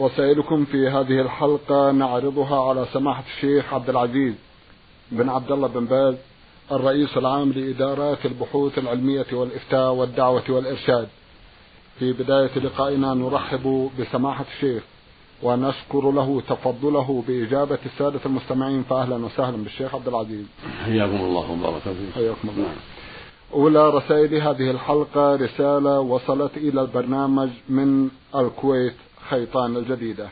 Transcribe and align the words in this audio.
رسائلكم 0.00 0.64
في 0.64 0.88
هذه 0.88 1.20
الحلقة 1.20 1.90
نعرضها 1.90 2.68
على 2.68 2.86
سماحة 2.92 3.24
الشيخ 3.36 3.74
عبد 3.74 3.90
العزيز 3.90 4.34
بن 5.12 5.28
عبد 5.28 5.52
الله 5.52 5.68
بن 5.68 5.84
باز 5.84 6.14
الرئيس 6.72 7.16
العام 7.16 7.52
لإدارات 7.52 8.26
البحوث 8.26 8.78
العلمية 8.78 9.26
والإفتاء 9.32 9.92
والدعوة 9.92 10.42
والإرشاد. 10.48 11.08
في 11.98 12.12
بداية 12.12 12.58
لقائنا 12.58 13.14
نرحب 13.14 13.90
بسماحة 14.00 14.44
الشيخ 14.54 14.82
ونشكر 15.42 16.10
له 16.10 16.42
تفضله 16.48 17.24
بإجابة 17.28 17.78
السادة 17.86 18.20
المستمعين 18.26 18.82
فأهلا 18.82 19.16
وسهلا 19.24 19.56
بالشيخ 19.56 19.94
عبد 19.94 20.08
العزيز. 20.08 20.46
حياكم 20.84 21.16
الله 21.16 21.50
وبارك 21.50 21.82
فيكم. 21.82 22.12
حياكم 22.14 22.48
الله. 22.48 22.68
أولى 23.54 23.90
رسائل 23.90 24.34
هذه 24.34 24.70
الحلقة 24.70 25.36
رسالة 25.36 26.00
وصلت 26.00 26.56
إلى 26.56 26.80
البرنامج 26.80 27.48
من 27.68 28.08
الكويت. 28.34 28.94
خيطان 29.30 29.76
الجديدة. 29.76 30.28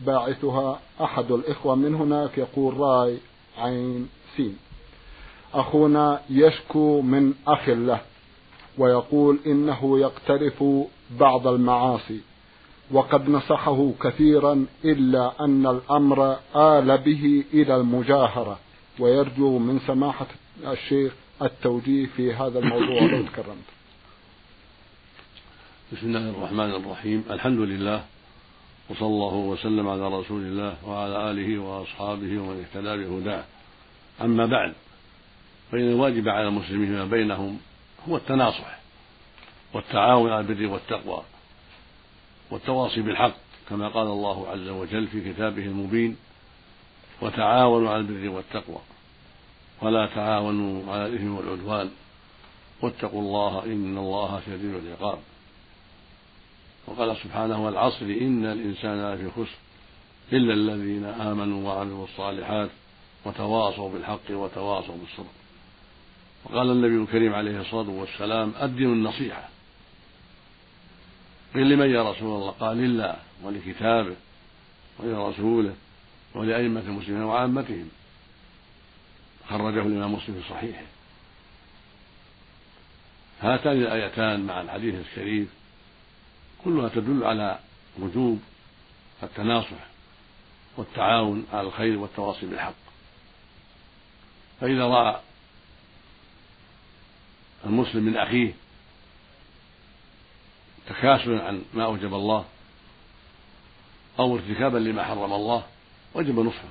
باعثها 0.00 0.80
أحد 1.00 1.32
الإخوة 1.32 1.74
من 1.74 1.94
هناك 1.94 2.38
يقول 2.38 2.76
رأي 2.76 3.16
عين 3.58 4.08
سين. 4.36 4.56
أخونا 5.54 6.20
يشكو 6.30 7.00
من 7.00 7.34
أخ 7.46 7.68
له 7.68 8.00
ويقول 8.78 9.38
إنه 9.46 9.98
يقترف 9.98 10.64
بعض 11.10 11.46
المعاصي 11.46 12.20
وقد 12.90 13.28
نصحه 13.28 13.92
كثيرا 14.02 14.66
إلا 14.84 15.44
أن 15.44 15.66
الأمر 15.66 16.36
آل 16.56 16.98
به 16.98 17.44
إلى 17.52 17.76
المجاهرة. 17.76 18.58
ويرجو 18.98 19.58
من 19.58 19.80
سماحة 19.86 20.26
الشيخ 20.66 21.12
التوجيه 21.42 22.06
في 22.06 22.34
هذا 22.34 22.58
الموضوع. 22.58 23.00
لو 23.02 23.22
تكرمت. 23.22 23.68
بسم 25.92 26.06
الله 26.06 26.30
الرحمن 26.30 26.70
الرحيم. 26.70 27.24
الحمد 27.30 27.58
لله. 27.58 28.04
وصلى 28.90 29.06
الله 29.06 29.34
وسلم 29.34 29.88
على 29.88 30.08
رسول 30.08 30.42
الله 30.42 30.76
وعلى 30.86 31.30
آله 31.30 31.58
وأصحابه 31.58 32.38
ومن 32.40 32.64
اهتدى 32.64 33.04
بهداه. 33.04 33.44
أما 34.20 34.46
بعد 34.46 34.74
فإن 35.72 35.88
الواجب 35.88 36.28
على 36.28 36.48
المسلمين 36.48 36.86
فيما 36.86 37.04
بينهم 37.04 37.58
هو 38.08 38.16
التناصح 38.16 38.78
والتعاون 39.74 40.30
على 40.32 40.40
البر 40.40 40.66
والتقوى 40.66 41.22
والتواصي 42.50 43.00
بالحق 43.00 43.34
كما 43.68 43.88
قال 43.88 44.06
الله 44.06 44.48
عز 44.48 44.68
وجل 44.68 45.06
في 45.06 45.32
كتابه 45.32 45.62
المبين 45.62 46.16
وتعاونوا 47.22 47.90
على 47.90 48.00
البر 48.00 48.28
والتقوى 48.28 48.78
ولا 49.82 50.06
تعاونوا 50.06 50.92
على 50.92 51.06
الإثم 51.06 51.34
والعدوان 51.36 51.90
واتقوا 52.82 53.20
الله 53.20 53.64
إن 53.64 53.98
الله 53.98 54.40
شديد 54.46 54.74
العقاب. 54.74 55.18
وقال 56.88 57.16
سبحانه 57.16 57.64
والعصر 57.64 58.04
إن 58.04 58.44
الإنسان 58.44 59.14
لفي 59.14 59.30
خسر 59.30 59.56
إلا 60.32 60.54
الذين 60.54 61.04
آمنوا 61.04 61.68
وعملوا 61.68 62.04
الصالحات 62.04 62.70
وتواصوا 63.24 63.92
بالحق 63.92 64.30
وتواصوا 64.30 64.96
بالصبر. 64.96 65.32
وقال 66.44 66.70
النبي 66.70 67.02
الكريم 67.02 67.34
عليه 67.34 67.60
الصلاة 67.60 67.90
والسلام 67.90 68.52
الدين 68.62 68.92
النصيحة. 68.92 69.48
قيل 71.54 71.68
لمن 71.68 71.90
يا 71.90 72.10
رسول 72.10 72.40
الله؟ 72.40 72.50
قال 72.50 72.76
لله 72.76 73.16
ولكتابه 73.42 74.16
ولرسوله 74.98 75.74
ولأئمة 76.34 76.80
المسلمين 76.80 77.22
وعامتهم. 77.22 77.88
خرجه 79.48 79.82
الإمام 79.82 80.14
مسلم 80.14 80.42
في 80.42 80.48
صحيحه. 80.50 80.84
هاتان 83.40 83.82
الآيتان 83.82 84.40
مع 84.40 84.60
الحديث 84.60 84.94
الشريف 84.94 85.48
كلها 86.64 86.88
تدل 86.88 87.24
على 87.24 87.58
وجوب 87.98 88.40
التناصح 89.22 89.86
والتعاون 90.76 91.46
على 91.52 91.66
الخير 91.66 91.98
والتواصي 91.98 92.46
بالحق. 92.46 92.74
فإذا 94.60 94.84
رأى 94.84 95.20
المسلم 97.64 98.02
من 98.02 98.16
أخيه 98.16 98.52
تكاسلا 100.86 101.44
عن 101.44 101.62
ما 101.74 101.84
أوجب 101.84 102.14
الله 102.14 102.44
أو 104.18 104.36
ارتكابا 104.36 104.78
لما 104.78 105.04
حرم 105.04 105.32
الله 105.32 105.66
وجب 106.14 106.38
نصحه. 106.38 106.68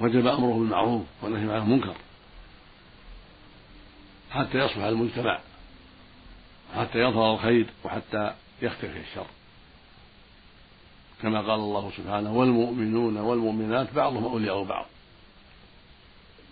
وجب 0.00 0.26
أمره 0.26 0.58
بالمعروف 0.58 1.06
والنهي 1.22 1.56
عن 1.56 1.62
المنكر 1.62 1.96
حتى 4.30 4.58
يصلح 4.58 4.84
المجتمع. 4.84 5.40
حتى 6.76 6.98
يظهر 6.98 7.34
الخير 7.34 7.66
وحتى 7.84 8.34
يختفي 8.62 9.00
الشر. 9.00 9.26
كما 11.22 11.40
قال 11.40 11.60
الله 11.60 11.92
سبحانه 11.96 12.32
والمؤمنون 12.32 13.16
والمؤمنات 13.16 13.94
بعضهم 13.94 14.24
أولياء 14.24 14.62
بعض. 14.62 14.86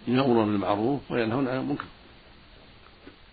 يأمرون 0.08 0.46
بالمعروف 0.46 1.10
وينهون 1.10 1.48
عن 1.48 1.56
المنكر. 1.56 1.84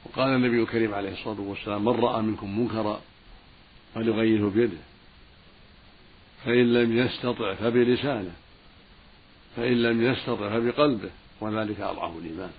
وقال 0.06 0.30
النبي 0.30 0.64
الكريم 0.64 0.94
عليه 0.94 1.14
الصلاة 1.14 1.42
والسلام 1.42 1.86
من 1.86 2.00
رأى 2.00 2.22
منكم 2.22 2.60
منكرا 2.60 3.02
فليغيره 3.96 4.50
بيده. 4.50 4.78
فإن 6.46 6.74
لم 6.74 6.98
يستطع 6.98 7.54
فبلسانه. 7.54 8.34
فإن 9.56 9.84
لم 9.84 10.04
يستطع 10.04 10.50
فبقلبه. 10.50 11.10
وذلك 11.42 11.80
أضعف 11.82 12.18
الإيمان. 12.18 12.52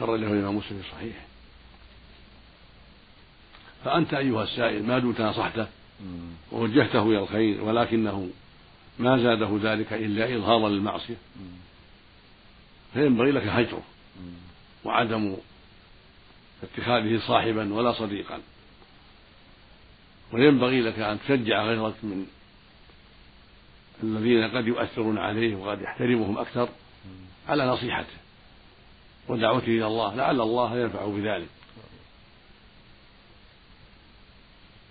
خرجه 0.00 0.26
الإمام 0.26 0.56
مسلم 0.56 0.82
في 0.82 0.90
صحيحه. 0.90 1.33
فأنت 3.84 4.14
أيها 4.14 4.42
السائل 4.42 4.86
ما 4.86 4.98
دمت 4.98 5.20
نصحته؟ 5.20 5.66
ووجهته 6.52 7.02
إلى 7.02 7.18
الخير 7.18 7.64
ولكنه 7.64 8.28
ما 8.98 9.18
زاده 9.18 9.58
ذلك 9.62 9.92
إلا 9.92 10.36
إظهارا 10.36 10.68
للمعصية. 10.68 11.16
فينبغي 12.94 13.30
لك 13.30 13.42
هجره 13.46 13.82
وعدم 14.84 15.36
اتخاذه 16.62 17.18
صاحبا 17.18 17.74
ولا 17.74 17.92
صديقا. 17.92 18.40
وينبغي 20.32 20.80
لك 20.80 20.98
أن 20.98 21.18
تشجع 21.20 21.64
غيرك 21.64 21.94
من 22.02 22.26
الذين 24.02 24.56
قد 24.56 24.66
يؤثرون 24.66 25.18
عليه 25.18 25.56
وقد 25.56 25.82
يحترمهم 25.82 26.38
أكثر 26.38 26.68
على 27.48 27.66
نصيحته 27.66 28.16
ودعوته 29.28 29.66
إلى 29.66 29.86
الله 29.86 30.14
لعل 30.14 30.40
الله 30.40 30.78
ينفع 30.78 31.06
بذلك. 31.06 31.48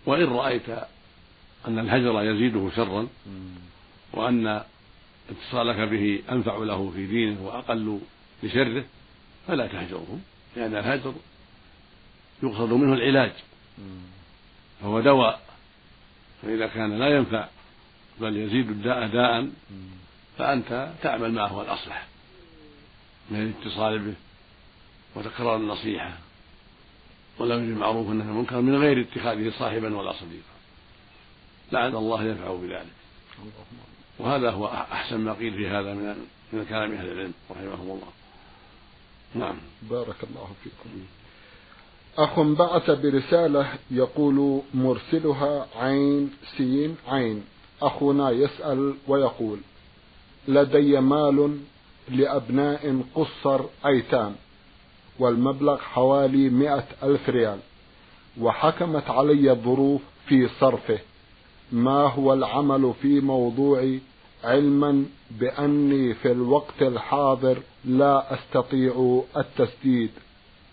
وإن 0.05 0.23
رأيت 0.23 0.69
أن 1.67 1.79
الهجر 1.79 2.23
يزيده 2.23 2.69
شرا 2.75 3.07
وأن 4.13 4.63
اتصالك 5.29 5.75
به 5.75 6.23
أنفع 6.31 6.57
له 6.57 6.91
في 6.95 7.05
دينه 7.05 7.41
وأقل 7.41 7.99
لشره 8.43 8.83
فلا 9.47 9.67
تهجره 9.67 10.19
لأن 10.55 10.75
الهجر 10.75 11.13
يقصد 12.43 12.73
منه 12.73 12.93
العلاج. 12.93 13.31
فهو 14.81 14.99
دواء 15.01 15.41
فإذا 16.41 16.67
كان 16.67 16.99
لا 16.99 17.07
ينفع 17.07 17.47
بل 18.21 18.37
يزيد 18.37 18.69
الداء 18.69 19.07
داء 19.07 19.49
فأنت 20.37 20.93
تعمل 21.01 21.31
ما 21.31 21.47
هو 21.47 21.61
الأصلح 21.61 22.07
من 23.31 23.41
الاتصال 23.41 23.99
به 23.99 24.13
وتكرار 25.15 25.55
النصيحة. 25.55 26.17
والأمر 27.39 27.61
بالمعروف 27.61 28.07
والنهي 28.07 28.27
عن 28.27 28.33
المنكر 28.33 28.61
من 28.61 28.75
غير 28.75 29.01
اتخاذه 29.01 29.51
صاحبا 29.59 29.97
ولا 29.97 30.13
صديقا. 30.13 30.53
لعل 31.71 31.95
الله 31.95 32.23
ينفع 32.23 32.55
بذلك. 32.55 32.93
وهذا 34.19 34.51
هو 34.51 34.67
أحسن 34.67 35.17
ما 35.17 35.33
قيل 35.33 35.53
في 35.53 35.67
هذا 35.67 35.93
من 35.93 36.15
من 36.53 36.65
كلام 36.65 36.91
أهل 36.91 37.11
العلم 37.11 37.33
رحمهم 37.51 37.81
الله. 37.81 38.07
نعم. 39.35 39.55
بارك 39.81 40.15
الله 40.23 40.49
فيكم. 40.63 40.89
أخ 42.17 42.39
بعث 42.39 42.89
برسالة 42.89 43.73
يقول 43.91 44.61
مرسلها 44.73 45.67
عين 45.75 46.33
سين 46.57 46.95
عين. 47.07 47.43
أخونا 47.81 48.29
يسأل 48.29 48.95
ويقول 49.07 49.59
لدي 50.47 50.99
مال 50.99 51.59
لأبناء 52.09 53.03
قصر 53.15 53.61
أيتام. 53.85 54.35
والمبلغ 55.19 55.77
حوالي 55.77 56.49
مئة 56.49 56.85
ألف 57.03 57.29
ريال. 57.29 57.59
وحكمت 58.41 59.09
علي 59.09 59.51
الظروف 59.51 60.01
في 60.27 60.49
صرفه. 60.59 60.99
ما 61.71 62.07
هو 62.07 62.33
العمل 62.33 62.93
في 63.01 63.19
موضوع 63.19 63.97
علما 64.43 65.05
بأني 65.31 66.13
في 66.13 66.31
الوقت 66.31 66.81
الحاضر 66.81 67.57
لا 67.85 68.33
أستطيع 68.33 69.23
التسديد؟ 69.37 70.09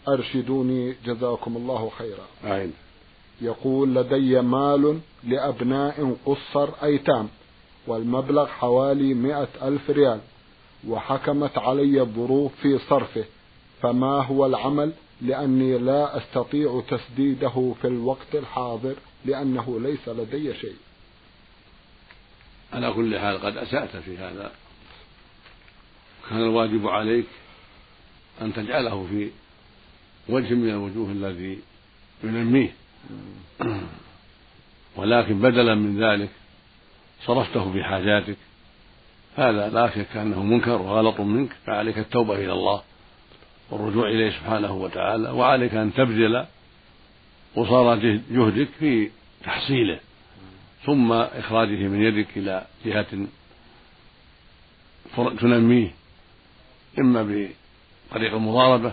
أرشدوني 0.08 0.94
جزاكم 1.06 1.56
الله 1.56 1.90
خيرا. 1.98 2.52
أعين. 2.52 2.72
يقول 3.42 3.94
لدي 3.94 4.40
مال 4.40 5.00
لأبناء 5.24 6.16
قصر 6.26 6.68
أيتام 6.82 7.28
والمبلغ 7.86 8.46
حوالي 8.46 9.14
مئة 9.14 9.48
ألف 9.62 9.90
ريال. 9.90 10.20
وحكمت 10.88 11.58
علي 11.58 12.00
الظروف 12.00 12.52
في 12.62 12.78
صرفه. 12.78 13.24
فما 13.82 14.24
هو 14.26 14.46
العمل؟ 14.46 14.92
لأني 15.22 15.78
لا 15.78 16.16
أستطيع 16.16 16.82
تسديده 16.88 17.74
في 17.82 17.86
الوقت 17.88 18.34
الحاضر 18.34 18.94
لأنه 19.24 19.80
ليس 19.80 20.08
لدي 20.08 20.54
شيء. 20.54 20.76
على 22.72 22.92
كل 22.92 23.18
حال 23.18 23.40
قد 23.40 23.56
أسأت 23.56 23.96
في 23.96 24.18
هذا. 24.18 24.52
كان 26.30 26.38
الواجب 26.38 26.88
عليك 26.88 27.26
أن 28.42 28.52
تجعله 28.52 29.06
في 29.10 29.30
وجه 30.28 30.54
من 30.54 30.70
الوجوه 30.70 31.10
الذي 31.10 31.58
ينميه. 32.24 32.74
ولكن 34.96 35.38
بدلا 35.38 35.74
من 35.74 36.04
ذلك 36.04 36.30
صرفته 37.26 37.72
في 37.72 37.84
حاجاتك. 37.84 38.36
هذا 39.36 39.68
لا 39.68 39.90
شك 39.90 40.16
أنه 40.16 40.42
منكر 40.42 40.82
وغلط 40.82 41.20
منك. 41.20 41.50
فعليك 41.66 41.98
التوبة 41.98 42.34
إلى 42.34 42.52
الله. 42.52 42.82
والرجوع 43.70 44.08
إليه 44.08 44.30
سبحانه 44.30 44.72
وتعالى 44.72 45.30
وعليك 45.30 45.74
أن 45.74 45.94
تبذل 45.94 46.46
قصارى 47.56 48.20
جهدك 48.30 48.68
في 48.78 49.10
تحصيله 49.44 49.98
ثم 50.86 51.12
إخراجه 51.12 51.88
من 51.88 52.02
يدك 52.02 52.26
إلى 52.36 52.66
جهة 52.84 53.06
تنميه 55.16 55.94
إما 56.98 57.22
بطريق 57.22 58.34
المضاربة 58.34 58.92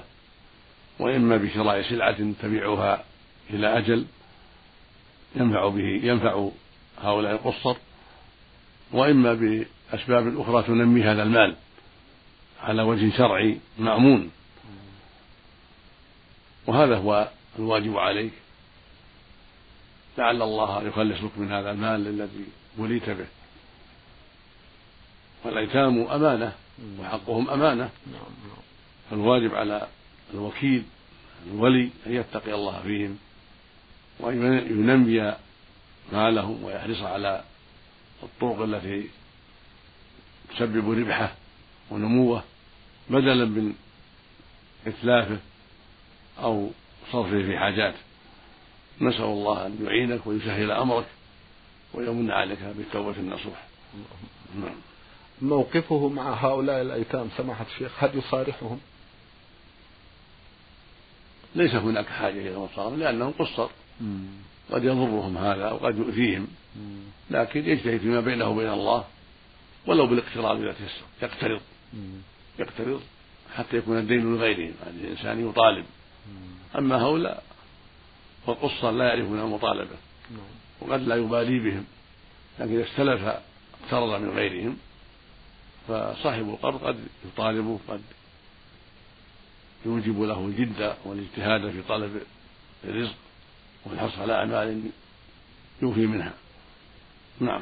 وإما 0.99 1.37
بشراء 1.37 1.81
سلعة 1.81 2.33
تبيعها 2.41 3.03
إلى 3.49 3.77
أجل 3.77 4.05
ينفع 5.35 5.67
به 5.67 5.99
ينفع 6.03 6.49
هؤلاء 7.01 7.31
القصر 7.31 7.75
وإما 8.91 9.33
بأسباب 9.33 10.39
أخرى 10.41 10.63
تنمي 10.63 11.03
هذا 11.03 11.23
المال 11.23 11.55
على 12.63 12.81
وجه 12.81 13.17
شرعي 13.17 13.57
مأمون. 13.79 14.31
وهذا 16.67 16.97
هو 16.97 17.29
الواجب 17.59 17.97
عليك. 17.97 18.33
لعل 20.17 20.41
الله 20.41 20.83
يخلصك 20.83 21.37
من 21.37 21.51
هذا 21.51 21.71
المال 21.71 22.07
الذي 22.07 22.45
وليت 22.77 23.09
به. 23.09 23.27
والأيتام 25.43 26.07
أمانة 26.07 26.53
وحقهم 26.99 27.49
أمانة. 27.49 27.89
فالواجب 29.09 29.55
على 29.55 29.87
الوكيل 30.33 30.83
الولي 31.51 31.89
أن 32.07 32.13
يتقي 32.13 32.53
الله 32.53 32.81
فيهم 32.81 33.17
وأن 34.19 34.43
ينمي 34.53 35.35
مالهم 36.11 36.63
ويحرص 36.63 37.01
على 37.01 37.43
الطرق 38.23 38.61
التي 38.61 39.09
تسبب 40.49 40.91
ربحه 40.91 41.35
ونموه 41.91 42.43
بدلا 43.09 43.45
من 43.45 43.73
إتلافه 44.87 45.37
أو 46.41 46.69
صرفه 47.11 47.43
في 47.43 47.57
حاجاته 47.57 47.97
نسأل 49.01 49.23
الله 49.23 49.65
أن 49.65 49.77
يعينك 49.85 50.27
ويسهل 50.27 50.71
أمرك 50.71 51.05
ويمن 51.93 52.31
عليك 52.31 52.59
بالتوبة 52.77 53.11
النصوح. 53.11 53.67
نعم. 54.61 54.75
موقفه 55.41 56.09
مع 56.09 56.33
هؤلاء 56.33 56.81
الأيتام 56.81 57.29
سماحة 57.37 57.65
الشيخ 57.73 58.03
هل 58.03 58.17
يصارحهم؟ 58.17 58.79
ليس 61.55 61.75
هناك 61.75 62.05
حاجة 62.05 62.39
إلى 62.41 62.53
المصارحة 62.53 62.95
لأنهم 62.95 63.31
قصر. 63.31 63.69
قد 64.71 64.83
يضرهم 64.83 65.37
هذا 65.37 65.71
وقد 65.71 65.97
يؤذيهم. 65.97 66.47
لكن 67.31 67.69
يجتهد 67.69 67.99
فيما 67.99 68.19
بينه 68.19 68.49
وبين 68.49 68.69
الله 68.69 69.05
ولو 69.87 70.07
بالاقتراض 70.07 70.61
إذا 70.61 70.71
تيسر. 70.71 71.05
يقترض. 71.21 71.61
يقترض 72.59 73.01
حتى 73.55 73.77
يكون 73.77 73.97
الدين 73.97 74.35
لغيرهم 74.35 74.73
يعني 74.85 75.01
الإنسان 75.01 75.49
يطالب. 75.49 75.85
أما 76.77 77.01
هؤلاء 77.01 77.43
فالقصة 78.47 78.91
لا 78.91 79.05
يعرفون 79.05 79.39
المطالبة. 79.39 79.95
وقد 80.81 81.01
لا 81.01 81.15
يبالي 81.15 81.59
بهم. 81.59 81.85
لكن 82.59 82.73
إذا 82.73 82.83
استلف 82.83 83.21
اقترض 83.83 84.21
من 84.21 84.29
غيرهم 84.29 84.77
فصاحب 85.87 86.49
القرض 86.49 86.83
قد 86.83 86.99
يطالبه 87.25 87.79
قد 87.87 88.01
يوجب 89.85 90.21
له 90.21 90.45
الجد 90.45 90.95
والاجتهاد 91.05 91.71
في 91.71 91.81
طلب 91.89 92.21
الرزق 92.83 93.15
والحرص 93.85 94.17
على 94.19 94.33
أعمال 94.33 94.81
يوفي 95.81 96.07
منها. 96.07 96.33
نعم. 97.39 97.61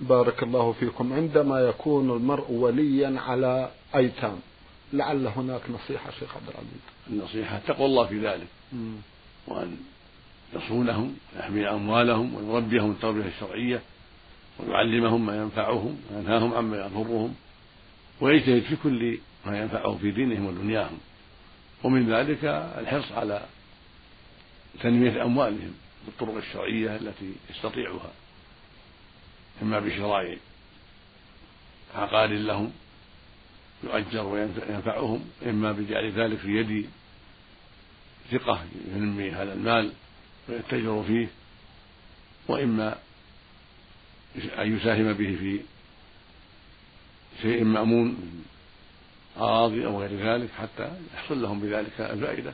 بارك 0.00 0.42
الله 0.42 0.72
فيكم. 0.72 1.12
عندما 1.12 1.60
يكون 1.60 2.10
المرء 2.10 2.50
وليا 2.52 3.20
على 3.20 3.70
أيتام 3.94 4.40
لعل 4.92 5.26
هناك 5.26 5.60
نصيحة 5.70 6.10
شيخ 6.10 6.36
عبد 6.36 6.48
العزيز. 6.48 6.80
النصيحة 7.10 7.58
تقوى 7.66 7.86
الله 7.86 8.06
في 8.06 8.26
ذلك. 8.26 8.46
وأن 9.46 9.76
يصونهم 10.54 11.16
ويحمي 11.36 11.68
أموالهم 11.68 12.34
ويربيهم 12.34 12.90
التربية 12.90 13.26
الشرعية 13.26 13.82
ويعلمهم 14.58 15.26
ما 15.26 15.36
ينفعهم 15.36 16.00
وينهاهم 16.10 16.54
عما 16.54 16.76
يضرهم 16.76 17.34
ويجتهد 18.20 18.62
في 18.62 18.76
كل 18.76 19.18
ما 19.46 19.58
ينفعهم 19.58 19.98
في 19.98 20.10
دينهم 20.10 20.46
ودنياهم. 20.46 20.98
ومن 21.84 22.12
ذلك 22.12 22.44
الحرص 22.78 23.12
على 23.12 23.46
تنمية 24.80 25.24
أموالهم 25.24 25.74
بالطرق 26.06 26.36
الشرعية 26.36 26.96
التي 26.96 27.32
يستطيعها. 27.50 28.12
إما 29.62 29.80
بشراء 29.80 30.38
عقار 31.94 32.28
لهم 32.28 32.72
يؤجر 33.84 34.26
وينفعهم 34.26 35.24
إما 35.46 35.72
بجعل 35.72 36.12
ذلك 36.12 36.38
في 36.38 36.56
يد 36.56 36.90
ثقة 38.30 38.64
ينمي 38.94 39.30
هذا 39.30 39.52
المال 39.52 39.92
ويتجر 40.48 41.04
فيه 41.06 41.28
وإما 42.48 42.98
أن 44.58 44.76
يساهم 44.76 45.12
به 45.12 45.36
في 45.40 45.60
شيء 47.42 47.64
مأمون 47.64 48.06
من 48.06 48.44
أراضي 49.36 49.86
أو 49.86 50.00
غير 50.00 50.10
ذلك 50.16 50.50
حتى 50.58 50.92
يحصل 51.14 51.42
لهم 51.42 51.60
بذلك 51.60 52.00
الفائدة. 52.00 52.52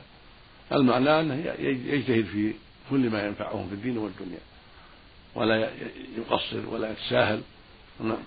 المعنى 0.71 1.19
أنه 1.19 1.35
يجتهد 1.59 2.25
في 2.25 2.53
كل 2.89 3.09
ما 3.09 3.25
ينفعهم 3.25 3.69
في 3.69 3.75
الدين 3.75 3.97
والدنيا 3.97 4.39
ولا 5.35 5.71
يقصر 6.17 6.69
ولا 6.69 6.91
يتساهل. 6.91 7.41
نعم. 7.99 8.17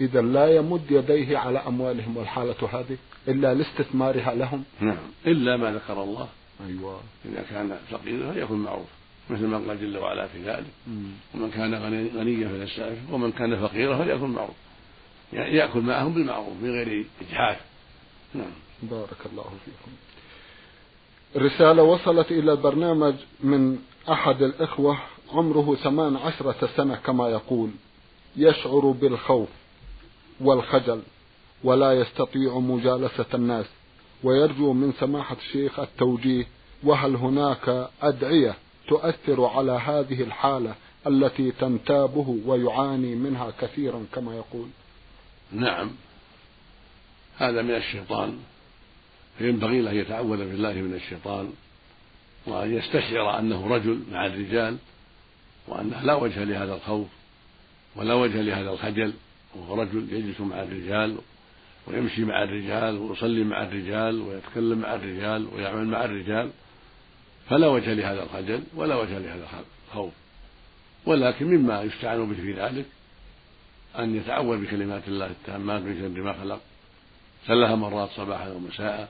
إذا 0.00 0.20
لا 0.20 0.56
يمد 0.56 0.90
يديه 0.90 1.38
على 1.38 1.58
أموالهم 1.58 2.16
والحالة 2.16 2.68
هذه 2.72 2.96
إلا 3.28 3.54
لاستثمارها 3.54 4.34
لهم. 4.34 4.64
نعم. 4.80 4.96
إلا 5.26 5.56
ما 5.56 5.72
ذكر 5.72 6.02
الله. 6.02 6.28
أيوة. 6.66 7.00
إذا 7.24 7.44
كان 7.50 7.78
فقيرا 7.90 8.32
فليكن 8.32 8.54
معروف 8.54 8.86
مثل 9.30 9.46
ما 9.46 9.58
قال 9.58 9.80
جل 9.80 9.98
وعلا 9.98 10.26
في 10.26 10.42
ذلك. 10.42 10.66
ومن 11.34 11.50
كان 11.50 11.74
غنيا 12.16 12.48
فليستعفف. 12.48 13.12
ومن 13.12 13.32
كان 13.32 13.60
فقيرا 13.60 13.98
فليكن 13.98 14.30
معروف 14.30 14.56
يعني 15.32 15.56
يأكل 15.56 15.80
معهم 15.80 16.14
بالمعروف 16.14 16.62
من 16.62 16.70
غير 16.70 17.06
إجحاف 17.20 17.60
نعم. 18.34 18.50
بارك 18.82 19.26
الله 19.32 19.44
فيكم. 19.64 19.92
رسالة 21.46 21.82
وصلت 21.82 22.32
إلى 22.32 22.52
البرنامج 22.52 23.14
من 23.40 23.78
أحد 24.10 24.42
الإخوة 24.42 24.98
عمره 25.32 25.74
ثمان 25.74 26.16
عشرة 26.16 26.68
سنة 26.76 26.94
كما 26.94 27.28
يقول 27.28 27.70
يشعر 28.36 28.90
بالخوف. 29.00 29.48
والخجل 30.40 31.02
ولا 31.64 31.92
يستطيع 31.92 32.58
مجالسة 32.58 33.26
الناس 33.34 33.66
ويرجو 34.22 34.72
من 34.72 34.92
سماحة 35.00 35.36
الشيخ 35.36 35.80
التوجيه 35.80 36.46
وهل 36.82 37.16
هناك 37.16 37.88
أدعية 38.02 38.54
تؤثر 38.88 39.44
على 39.44 39.72
هذه 39.72 40.22
الحالة 40.22 40.74
التي 41.06 41.50
تنتابه 41.50 42.38
ويعاني 42.46 43.14
منها 43.14 43.52
كثيرا 43.60 44.06
كما 44.14 44.36
يقول؟ 44.36 44.68
نعم. 45.52 45.90
هذا 47.36 47.62
من 47.62 47.74
الشيطان. 47.74 48.38
فينبغي 49.38 49.80
له 49.80 49.90
أن 49.90 49.96
يتعوذ 49.96 50.38
بالله 50.38 50.72
من 50.72 50.94
الشيطان 50.94 51.52
وأن 52.46 52.74
يستشعر 52.74 53.38
أنه 53.38 53.66
رجل 53.66 54.02
مع 54.12 54.26
الرجال 54.26 54.76
وأنه 55.68 56.02
لا 56.02 56.14
وجه 56.14 56.44
لهذا 56.44 56.74
الخوف 56.74 57.08
ولا 57.96 58.14
وجه 58.14 58.42
لهذا 58.42 58.70
الخجل. 58.70 59.12
وهو 59.54 59.82
رجل 59.82 60.12
يجلس 60.12 60.40
مع 60.40 60.62
الرجال 60.62 61.18
ويمشي 61.86 62.24
مع 62.24 62.42
الرجال 62.42 62.98
ويصلي 62.98 63.44
مع 63.44 63.62
الرجال 63.62 64.20
ويتكلم 64.20 64.78
مع 64.78 64.94
الرجال 64.94 65.46
ويعمل 65.54 65.86
مع 65.86 66.04
الرجال. 66.04 66.50
فلا 67.48 67.66
وجه 67.66 67.94
لهذا 67.94 68.22
الخجل 68.22 68.62
ولا 68.74 68.94
وجه 68.94 69.18
لهذا 69.18 69.46
الخوف. 69.88 70.12
ولكن 71.06 71.46
مما 71.46 71.82
يستعان 71.82 72.32
به 72.32 72.42
في 72.42 72.52
ذلك 72.52 72.86
أن 73.98 74.16
يتعوذ 74.16 74.64
بكلمات 74.64 75.08
الله 75.08 75.26
التامات 75.26 75.82
من 75.82 76.00
شر 76.00 76.22
ما 76.22 76.32
خلق. 76.32 76.60
ثلاث 77.46 77.70
مرات 77.70 78.08
صباحا 78.10 78.48
ومساء 78.48 79.08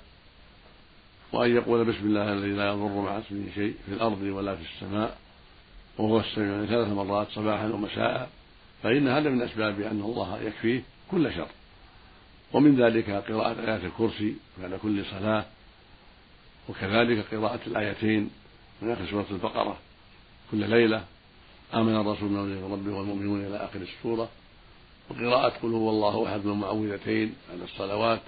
وأن 1.33 1.57
يقول 1.57 1.85
بسم 1.85 2.07
الله 2.07 2.33
الذي 2.33 2.51
لا 2.51 2.69
يضر 2.69 3.01
مع 3.01 3.19
اسمه 3.19 3.45
شيء 3.55 3.75
في 3.87 3.93
الأرض 3.93 4.23
ولا 4.23 4.57
في 4.57 4.63
السماء 4.63 5.19
وهو 5.99 6.21
السميع 6.21 6.67
ثلاث 6.67 6.89
مرات 6.89 7.27
صباحا 7.31 7.69
ومساء 7.69 8.31
فإن 8.83 9.09
هذا 9.09 9.31
من 9.31 9.43
أسباب 9.43 9.81
أن 9.81 10.01
الله 10.01 10.43
يكفيه 10.43 10.83
كل 11.11 11.35
شر. 11.35 11.49
ومن 12.53 12.83
ذلك 12.83 13.11
قراءة 13.11 13.61
آيات 13.61 13.85
الكرسي 13.85 14.37
بعد 14.59 14.75
كل 14.83 15.05
صلاة 15.05 15.45
وكذلك 16.69 17.35
قراءة 17.35 17.61
الآيتين 17.67 18.31
من 18.83 18.91
آخر 18.91 19.07
سورة 19.11 19.27
البقرة. 19.31 19.79
كل 20.51 20.71
ليلة 20.71 21.05
آمن 21.75 21.97
الرسول 21.97 22.31
من 22.31 22.73
ربه 22.73 22.97
والمؤمنون 22.97 23.47
إلى 23.47 23.57
آخر 23.57 23.81
السورة. 23.81 24.29
وقراءة 25.11 25.49
قل 25.63 25.73
هو 25.73 25.91
الله 25.91 26.27
أحد 26.27 26.47
المعوذتين 26.47 27.35
على 27.53 27.65
الصلوات 27.65 28.21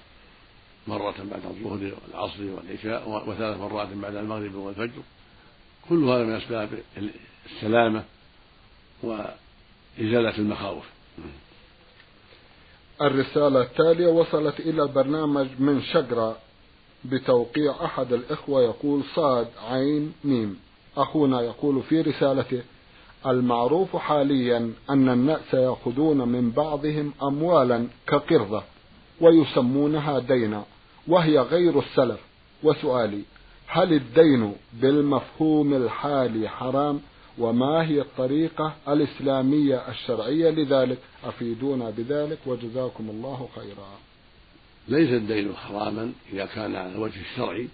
مرة 0.87 1.15
بعد 1.31 1.45
الظهر 1.45 1.91
والعصر 2.03 2.43
والعشاء 2.43 3.29
وثلاث 3.29 3.57
مرات 3.57 3.87
بعد 3.93 4.15
المغرب 4.15 4.55
والفجر. 4.55 5.01
كل 5.89 6.03
هذا 6.03 6.23
من 6.23 6.33
أسباب 6.35 6.69
السلامة 7.45 8.03
وإزالة 9.99 10.37
المخاوف. 10.37 10.85
الرسالة 13.01 13.61
التالية 13.61 14.07
وصلت 14.07 14.59
إلى 14.59 14.83
البرنامج 14.83 15.47
من 15.59 15.81
شقرة 15.81 16.37
بتوقيع 17.05 17.85
أحد 17.85 18.13
الإخوة 18.13 18.61
يقول 18.61 19.03
صاد 19.15 19.47
عين 19.69 20.13
ميم. 20.23 20.59
أخونا 20.97 21.41
يقول 21.41 21.83
في 21.83 22.01
رسالته 22.01 22.61
المعروف 23.25 23.95
حاليا 23.95 24.73
أن 24.89 25.09
النأس 25.09 25.53
يأخذون 25.53 26.27
من 26.27 26.51
بعضهم 26.51 27.13
أموالا 27.23 27.87
كقرضة 28.07 28.63
ويسمونها 29.21 30.19
دينا 30.19 30.63
وهي 31.07 31.39
غير 31.39 31.79
السلف. 31.79 32.19
وسؤالي 32.63 33.21
هل 33.67 33.93
الدين 33.93 34.55
بالمفهوم 34.73 35.73
الحالي 35.73 36.49
حرام؟ 36.49 37.01
وما 37.41 37.87
هي 37.87 38.01
الطريقة 38.01 38.75
الإسلامية 38.87 39.89
الشرعية 39.89 40.49
لذلك؟ 40.49 40.97
أفيدونا 41.23 41.89
بذلك 41.89 42.39
وجزاكم 42.45 43.09
الله 43.09 43.49
خيرا. 43.55 43.89
ليس 44.87 45.09
الدين 45.09 45.55
حراما 45.55 46.11
إذا 46.33 46.45
كان 46.45 46.75
على 46.75 46.91
الوجه 46.91 47.21
الشرعي 47.21 47.67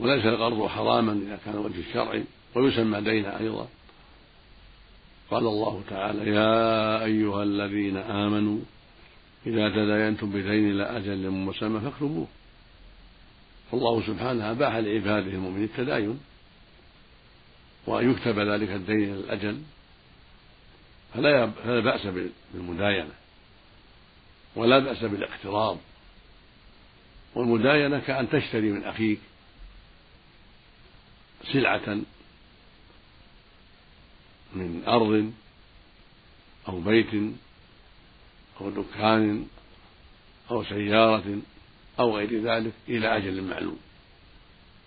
وليس 0.00 0.26
القرض 0.26 0.66
حراما 0.66 1.12
إذا 1.12 1.38
كان 1.44 1.54
الوجه 1.54 1.80
الشرعي 1.88 2.24
ويسمى 2.54 3.00
دينا 3.00 3.40
أيضا. 3.40 3.68
قال 5.30 5.46
الله 5.46 5.82
تعالى 5.90 6.30
يا 6.30 7.04
أيها 7.04 7.42
الذين 7.42 7.96
آمنوا 7.96 8.58
إذا 9.46 9.68
تداينتم 9.68 10.30
بدين 10.30 10.70
إلى 10.70 10.82
أجل 10.82 11.30
مسمى 11.30 11.80
فاكتبوه. 11.80 12.26
فالله 13.72 14.02
سبحانه 14.06 14.50
أباح 14.50 14.76
لعباده 14.76 15.30
المؤمنين 15.30 15.64
التداين. 15.64 16.20
وأن 17.88 18.10
يكتب 18.10 18.38
ذلك 18.38 18.70
الدين 18.70 19.02
إلى 19.02 19.20
الأجل 19.20 19.62
فلا 21.14 21.50
فلا 21.50 21.80
بأس 21.80 22.06
بالمداينة 22.54 23.12
ولا 24.56 24.78
بأس 24.78 25.04
بالاقتراض 25.04 25.78
والمداينة 27.34 27.98
كأن 27.98 28.30
تشتري 28.30 28.70
من 28.70 28.84
أخيك 28.84 29.20
سلعة 31.52 31.98
من 34.54 34.82
أرض 34.86 35.32
أو 36.68 36.80
بيت 36.80 37.14
أو 38.60 38.70
دكان 38.70 39.46
أو 40.50 40.64
سيارة 40.64 41.38
أو 42.00 42.16
غير 42.16 42.42
ذلك 42.42 42.72
إلى 42.88 43.16
أجل 43.16 43.42
معلوم 43.42 43.78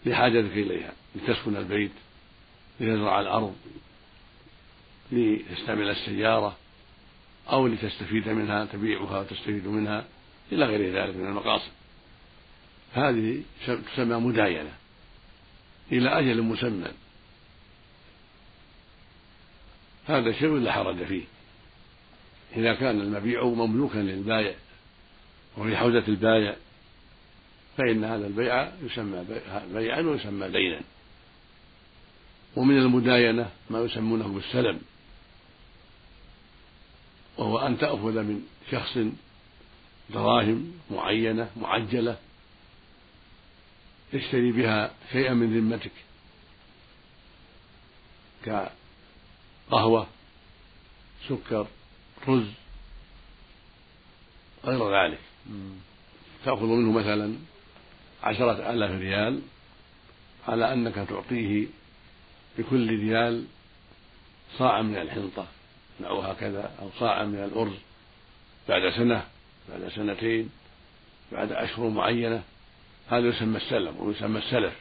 لحاجتك 0.06 0.52
إليها 0.52 0.94
لتسكن 1.16 1.56
البيت. 1.56 1.92
لتزرع 2.82 3.20
الأرض 3.20 3.56
لتستعمل 5.12 5.90
السيارة 5.90 6.58
أو 7.50 7.68
لتستفيد 7.68 8.30
منها 8.30 8.66
تبيعها 8.66 9.20
وتستفيد 9.20 9.68
منها 9.68 10.06
إلى 10.52 10.66
غير 10.66 10.94
ذلك 10.94 11.16
من 11.16 11.28
المقاصد. 11.28 11.72
هذه 12.94 13.42
تسمى 13.68 14.16
مداينة 14.16 14.72
إلى 15.92 16.10
أجل 16.10 16.42
مسمى. 16.42 16.88
هذا 20.08 20.32
شيء 20.32 20.58
لا 20.58 20.72
حرج 20.72 21.04
فيه. 21.04 21.24
إذا 22.56 22.74
كان 22.74 23.02
المبيع 23.02 23.44
مملوكا 23.44 23.98
للبائع 23.98 24.56
وفي 25.58 25.78
حوزة 25.78 26.04
البائع 26.08 26.56
فإن 27.78 28.04
هذا 28.04 28.28
البيع 28.28 28.72
يسمى 28.84 29.26
بيعا 29.74 30.02
ويسمى 30.02 30.50
دينا. 30.50 30.82
ومن 32.56 32.78
المداينة 32.78 33.52
ما 33.70 33.80
يسمونه 33.80 34.28
بالسلم 34.28 34.82
وهو 37.38 37.58
أن 37.58 37.78
تأخذ 37.78 38.24
من 38.24 38.48
شخص 38.72 38.98
دراهم 40.10 40.74
معينة 40.92 41.50
معجلة 41.58 42.18
يشتري 44.14 44.52
بها 44.52 44.92
شيئا 45.12 45.34
من 45.34 45.58
ذمتك 45.60 45.92
كقهوة 48.46 50.08
سكر 51.30 51.68
رز 52.28 52.48
غير 54.66 54.96
ذلك. 54.96 55.20
تأخذ 56.46 56.66
منه 56.66 56.92
مثلا 56.92 57.36
عشرة 58.24 58.72
آلاف 58.72 58.92
ريال 58.92 59.42
على 60.48 60.74
أنك 60.74 60.96
تعطيه 60.96 61.68
بكل 62.58 63.00
ريال 63.00 63.46
صاعا 64.58 64.82
من 64.82 64.98
الحنطة 64.98 65.48
أو 66.06 66.22
هكذا 66.22 66.72
أو 66.82 66.90
صاعا 67.00 67.26
من 67.26 67.44
الأرز. 67.44 67.78
بعد 68.70 68.90
سنة 68.90 69.28
بعد 69.70 69.92
سنتين 69.96 70.50
بعد 71.32 71.52
أشهر 71.52 71.90
معينة 71.90 72.44
هذا 73.08 73.28
يسمى 73.28 73.58
السلم 73.58 73.96
ويسمى 74.00 74.40
السلف. 74.40 74.74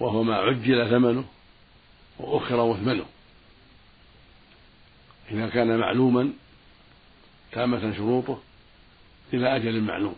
وهو 0.00 0.22
ما 0.22 0.36
عجل 0.36 0.90
ثمنه 0.90 1.24
وأخر 2.18 2.72
مثمنه 2.72 3.06
إذا 5.30 5.48
كان 5.48 5.78
معلوما 5.78 6.32
تامة 7.52 7.96
شروطه 7.96 8.40
إلى 9.32 9.56
أجل 9.56 9.80
معلوم. 9.80 10.16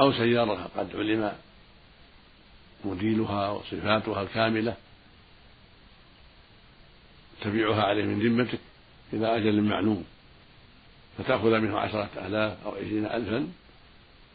أو 0.00 0.12
سيارة 0.12 0.70
قد 0.76 0.96
علم 0.96 1.32
موديلها 2.84 3.50
وصفاتها 3.50 4.22
الكاملة. 4.22 4.74
تبيعها 7.40 7.82
عليه 7.82 8.04
من 8.04 8.20
ذمتك 8.20 8.58
إلى 9.12 9.36
أجل 9.36 9.62
معلوم. 9.62 10.04
فتأخذ 11.18 11.58
منه 11.58 11.78
عشرة 11.78 12.10
آلاف 12.26 12.66
أو 12.66 12.74
عشرين 12.74 13.06
ألفا 13.06 13.48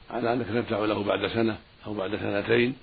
على 0.10 0.34
أنك 0.34 0.48
تدفع 0.48 0.80
له 0.80 1.04
بعد 1.04 1.28
سنة 1.28 1.58
أو 1.86 1.94
بعد 1.94 2.16
سنتين. 2.16 2.76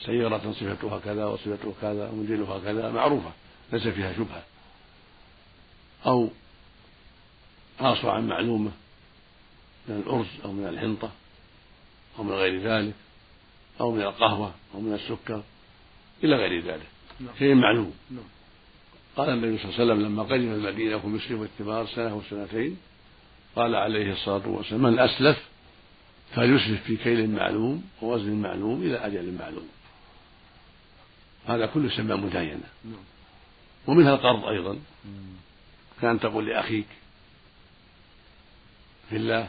سيارة 0.00 0.52
صفتها 0.52 0.98
كذا 0.98 1.24
وصفتها 1.24 1.72
كذا 1.82 2.08
وموديلها 2.08 2.58
كذا 2.58 2.90
معروفة 2.90 3.32
ليس 3.72 3.88
فيها 3.88 4.12
شبهة. 4.12 4.42
أو 6.06 6.28
آصعا 7.80 8.20
معلومة 8.20 8.70
من 9.88 9.96
الأرز 9.96 10.26
أو 10.44 10.52
من 10.52 10.66
الحنطة 10.66 11.10
أو 12.18 12.24
من 12.24 12.32
غير 12.32 12.62
ذلك. 12.62 12.94
أو 13.82 13.90
من 13.90 14.02
القهوة 14.02 14.54
أو 14.74 14.80
من 14.80 14.94
السكر 14.94 15.42
إلى 16.24 16.36
غير 16.36 16.64
ذلك 16.64 16.86
نعم. 17.20 17.34
شيء 17.38 17.54
معلوم 17.54 17.94
نعم. 18.10 18.24
قال 19.16 19.28
النبي 19.30 19.58
صلى 19.58 19.64
الله 19.64 19.80
عليه 19.80 19.92
وسلم 19.92 20.06
لما 20.06 20.22
قدم 20.22 20.52
المدينة 20.52 20.96
وهم 20.96 21.16
يسلم 21.16 21.42
الثمار 21.42 21.86
سنة 21.86 22.16
وسنتين 22.16 22.76
قال 23.56 23.74
عليه 23.74 24.12
الصلاة 24.12 24.48
والسلام 24.48 24.82
من 24.82 24.98
أسلف 24.98 25.48
فليسلف 26.34 26.82
في 26.82 26.96
كيل 26.96 27.30
معلوم 27.30 27.84
ووزن 28.02 28.34
معلوم 28.34 28.82
إلى 28.82 28.96
أجل 28.96 29.38
معلوم 29.38 29.68
هذا 31.46 31.66
كله 31.66 31.86
يسمى 31.86 32.14
مداينة 32.14 32.68
نعم. 32.84 33.04
ومنها 33.86 34.14
القرض 34.14 34.44
أيضا 34.44 34.78
كان 36.00 36.20
تقول 36.20 36.46
لأخيك 36.46 36.86
في 39.10 39.16
الله 39.16 39.48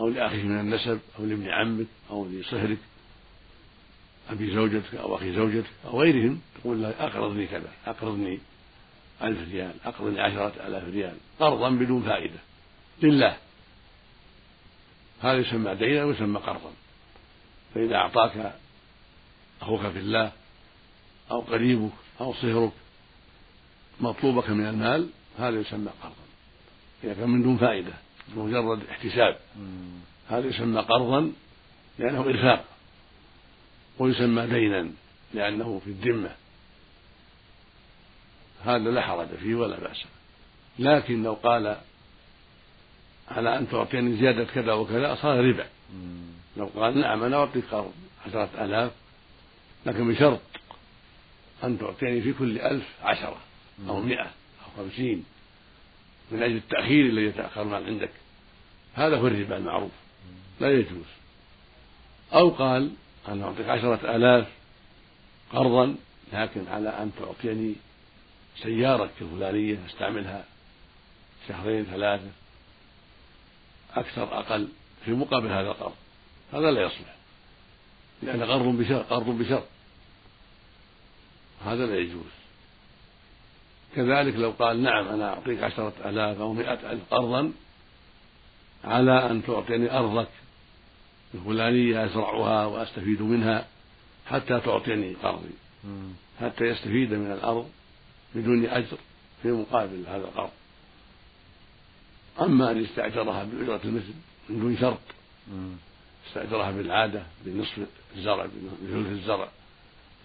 أو 0.00 0.08
لأخيك 0.08 0.44
من 0.44 0.60
النسب 0.60 1.00
أو 1.18 1.24
لابن 1.24 1.48
عمك 1.48 1.86
أو 2.10 2.26
لصهرك 2.26 2.78
أبي 4.30 4.54
زوجتك 4.54 4.94
أو 4.94 5.16
أخي 5.16 5.32
زوجتك 5.32 5.70
أو 5.84 6.00
غيرهم 6.00 6.40
تقول 6.60 6.82
له 6.82 6.90
أقرضني 6.90 7.46
كذا 7.46 7.70
أقرضني 7.86 8.38
ألف 9.22 9.52
ريال 9.52 9.74
أقرضني 9.84 10.20
عشرة 10.20 10.52
آلاف 10.66 10.84
ريال 10.84 11.16
قرضا 11.40 11.70
بدون 11.70 12.02
فائدة. 12.02 12.38
لله. 13.02 13.36
هذا 15.22 15.38
يسمى 15.38 15.74
دينا 15.74 16.04
ويسمى 16.04 16.38
قرضا. 16.38 16.72
فإذا 17.74 17.96
أعطاك 17.96 18.54
أخوك 19.62 19.80
في 19.80 19.98
الله 19.98 20.32
أو 21.30 21.40
قريبك 21.40 21.92
أو 22.20 22.34
صهرك 22.34 22.72
مطلوبك 24.00 24.50
من 24.50 24.66
المال 24.66 25.08
هذا 25.38 25.60
يسمى 25.60 25.90
قرضا. 26.02 26.14
إذا 27.04 27.14
كان 27.14 27.30
من 27.30 27.42
دون 27.42 27.56
فائدة 27.56 27.92
مجرد 28.36 28.80
احتساب 28.90 29.36
هذا 30.28 30.46
يسمى 30.46 30.80
قرضا 30.80 31.32
لأنه 31.98 32.20
إرفاق. 32.20 32.64
ويسمى 33.98 34.46
دينا 34.46 34.90
لأنه 35.34 35.80
في 35.84 35.90
الذمة. 35.90 36.30
هذا 38.64 38.90
لا 38.90 39.00
حرج 39.00 39.28
فيه 39.28 39.54
ولا 39.54 39.80
بأس. 39.80 40.04
لكن 40.78 41.22
لو 41.22 41.34
قال 41.34 41.76
على 43.28 43.58
أن 43.58 43.68
تعطيني 43.70 44.16
زيادة 44.16 44.44
كذا 44.44 44.72
وكذا 44.72 45.14
صار 45.14 45.44
ربا. 45.44 45.66
لو 46.56 46.66
قال 46.66 47.00
نعم 47.00 47.22
أنا 47.22 47.36
أعطيك 47.36 47.64
قرض 47.70 47.92
عشرة 48.26 48.64
آلاف 48.64 48.92
لكن 49.86 50.12
بشرط 50.12 50.40
أن 51.64 51.78
تعطيني 51.78 52.20
في 52.20 52.32
كل 52.32 52.58
ألف 52.58 52.86
عشرة 53.02 53.38
أو 53.88 54.00
مئة 54.00 54.30
أو 54.64 54.70
خمسين 54.76 55.24
من 56.30 56.42
أجل 56.42 56.56
التأخير 56.56 57.06
الذي 57.06 57.26
يتأخر 57.26 57.62
المال 57.62 57.84
عندك. 57.84 58.10
هذا 58.94 59.16
هو 59.16 59.26
الربا 59.26 59.56
المعروف. 59.56 59.92
لا 60.60 60.70
يجوز. 60.70 61.06
أو 62.32 62.48
قال 62.48 62.90
أنا 63.28 63.44
أعطيك 63.44 63.68
عشرة 63.68 64.16
آلاف 64.16 64.46
قرضا 65.52 65.96
لكن 66.32 66.68
على 66.68 66.88
أن 66.88 67.10
تعطيني 67.18 67.74
سيارة 68.62 69.10
الفلانية 69.20 69.78
أستعملها 69.86 70.44
شهرين 71.48 71.84
ثلاثة 71.84 72.30
أكثر 73.94 74.38
أقل 74.38 74.68
في 75.04 75.10
مقابل 75.10 75.46
هذا 75.46 75.68
القرض. 75.70 75.94
هذا 76.52 76.70
لا 76.70 76.82
يصلح. 76.82 77.14
لأن 78.22 78.42
قرض 78.42 78.64
بشرط 78.64 79.06
قرض 79.12 79.38
بشرط 79.38 79.64
هذا 81.64 81.86
لا 81.86 81.96
يجوز. 81.98 82.38
كذلك 83.96 84.36
لو 84.36 84.50
قال 84.50 84.82
نعم 84.82 85.08
أنا 85.08 85.28
أعطيك 85.28 85.62
عشرة 85.62 85.92
آلاف 86.04 86.40
أو 86.40 86.52
مئة 86.52 86.92
ألف 86.92 87.02
قرضا 87.10 87.52
على 88.84 89.30
أن 89.30 89.42
تعطيني 89.46 89.98
أرضك 89.98 90.28
الفلانية 91.34 92.04
أزرعها 92.04 92.66
وأستفيد 92.66 93.22
منها 93.22 93.66
حتى 94.26 94.60
تعطيني 94.60 95.14
قرضي 95.14 95.54
حتى 96.40 96.64
يستفيد 96.64 97.14
من 97.14 97.32
الأرض 97.32 97.68
بدون 98.34 98.66
أجر 98.66 98.98
في 99.42 99.48
مقابل 99.48 100.04
هذا 100.06 100.24
القرض 100.24 100.50
أما 102.40 102.70
أن 102.70 102.84
يستأجرها 102.84 103.44
بأجرة 103.44 103.80
المثل 103.84 104.14
من 104.48 104.60
دون 104.60 104.76
شرط. 104.76 104.98
استأجرها 106.28 106.70
بالعادة 106.70 107.22
بنصف 107.44 107.78
الزرع 108.16 108.46
بثلث 108.46 109.06
الزرع 109.06 109.48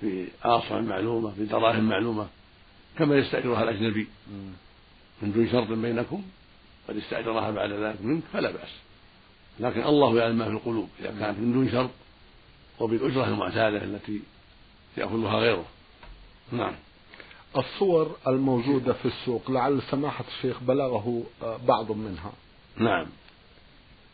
بآصع 0.02 0.82
معلومة 0.82 1.34
بدراهم 1.38 1.90
معلومة 1.90 2.28
كما 2.98 3.16
يستأجرها 3.16 3.64
الأجنبي. 3.64 4.08
من 5.22 5.32
دون 5.32 5.50
شرط 5.52 5.68
بينكم 5.68 6.24
قد 6.88 6.98
استأجرها 6.98 7.52
بعد 7.52 7.72
ذلك 7.72 8.02
منك 8.02 8.24
فلا 8.34 8.52
بأس. 8.52 8.70
لكن 9.60 9.84
الله 9.84 10.18
يعلم 10.18 10.38
ما 10.38 10.46
في 10.46 10.52
القلوب 10.52 10.90
إذا 11.00 11.16
كانت 11.20 11.40
من 11.40 11.54
دون 11.54 11.72
شرط 11.72 11.90
وبالأجرة 12.80 13.28
المعتادة 13.28 13.84
التي 13.84 14.22
يأخذها 14.98 15.40
غيره. 15.40 15.66
نعم. 16.52 16.76
الصور 17.58 18.16
الموجودة 18.28 18.94
في 18.94 19.06
السوق 19.06 19.52
لعل 19.52 19.82
سماحة 19.92 20.26
الشيخ 20.28 20.64
بلغه 20.64 21.24
آه، 21.44 21.58
بعض 21.68 21.92
منها. 21.92 22.32
نعم. 22.78 23.08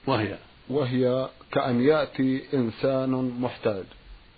وهي؟ 0.07 0.37
وهي 0.69 1.29
كأن 1.51 1.81
يأتي 1.81 2.43
إنسان 2.53 3.37
محتاج 3.39 3.83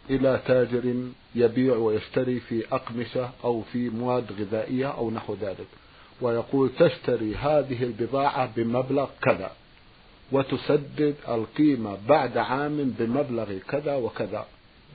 إلى 0.10 0.42
تاجر 0.48 0.96
يبيع 1.36 1.76
ويشتري 1.76 2.40
في 2.40 2.66
أقمشة 2.72 3.30
أو 3.44 3.62
في 3.62 3.90
مواد 3.90 4.32
غذائية 4.32 4.88
أو 4.88 5.12
نحو 5.12 5.36
ذلك 5.42 5.68
ويقول 6.22 6.70
تشتري 6.80 7.36
هذه 7.36 7.84
البضاعة 7.84 8.52
بمبلغ 8.56 9.10
كذا. 9.22 9.52
وتسدد 10.32 11.16
القيمة 11.28 11.98
بعد 12.10 12.38
عام 12.38 12.96
بمبلغ 13.00 13.58
كذا 13.58 13.96
وكذا. 13.96 14.46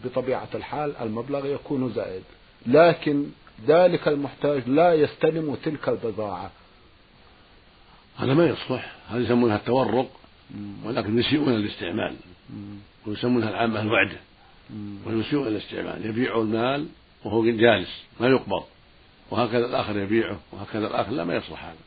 بطبيعة 0.04 0.48
الحال 0.54 0.96
المبلغ 0.96 1.46
يكون 1.46 1.92
زائد. 1.92 2.22
لكن 2.66 3.26
ذلك 3.66 4.08
المحتاج 4.08 4.68
لا 4.68 4.94
يستلم 4.94 5.54
تلك 5.54 5.88
البضاعة. 5.88 6.50
هذا 8.16 8.34
ما 8.34 8.46
يصلح. 8.46 8.96
هذا 9.08 9.20
يسمونها 9.20 9.56
التورق 9.56 10.10
ولكن 10.84 11.18
يسيئون 11.18 11.54
الاستعمال. 11.54 12.16
ويسمونها 13.06 13.50
العامة 13.50 13.80
الوعدة. 13.80 14.18
ويسيئون 15.06 15.46
الاستعمال. 15.46 16.06
يبيع 16.06 16.38
المال 16.38 16.86
وهو 17.24 17.44
جالس 17.44 18.02
ما 18.20 18.28
يقبض. 18.28 18.64
وهكذا 19.30 19.66
الآخر 19.66 19.98
يبيعه 19.98 20.40
وهكذا 20.52 20.86
الآخر 20.86 21.12
لا 21.12 21.24
ما 21.24 21.36
يصلح 21.36 21.64
هذا. 21.64 21.85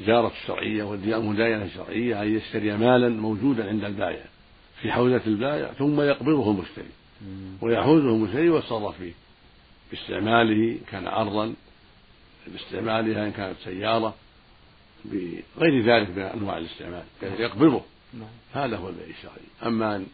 التجارة 0.00 0.32
الشرعية 0.42 0.84
والمداينة 0.84 1.64
الشرعية 1.64 2.22
أن 2.22 2.36
يشتري 2.36 2.76
مالا 2.76 3.08
موجودا 3.08 3.68
عند 3.68 3.84
البائع 3.84 4.24
في 4.82 4.92
حوزة 4.92 5.22
البائع 5.26 5.72
ثم 5.72 6.00
يقبضه 6.00 6.50
المشتري 6.50 6.88
ويحوزه 7.60 8.08
المشتري 8.08 8.48
ويتصرف 8.50 8.96
فيه 8.98 9.12
باستعماله 9.90 10.78
كان 10.90 11.06
عرضا 11.06 11.54
باستعمالها 12.46 13.26
إن 13.26 13.32
كانت 13.32 13.56
سيارة 13.64 14.14
بغير 15.04 15.82
ذلك 15.84 16.10
من 16.10 16.22
أنواع 16.22 16.58
الاستعمال 16.58 17.04
يعني 17.22 17.42
يقبضه. 17.42 17.82
نعم. 18.14 18.28
هذا 18.64 18.76
هو 18.76 18.88
البيع 18.88 19.06
الشرعي. 19.06 19.46
أما 19.66 19.96
أن 19.96 20.06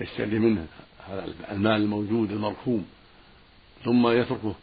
يشتري 0.00 0.38
منه 0.38 0.66
هذا 1.08 1.34
المال 1.50 1.82
الموجود 1.82 2.30
المركوم 2.30 2.86
ثم 3.84 4.08
يتركه 4.08 4.54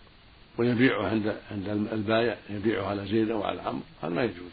ويبيعه 0.58 1.08
عند 1.08 1.36
عند 1.52 1.88
البائع 1.94 2.38
يبيعه 2.50 2.86
على 2.86 3.06
زيد 3.06 3.32
أو 3.32 3.44
على 3.44 3.62
عمرو 3.62 3.82
هذا 4.02 4.14
ما 4.14 4.24
يجوز. 4.24 4.52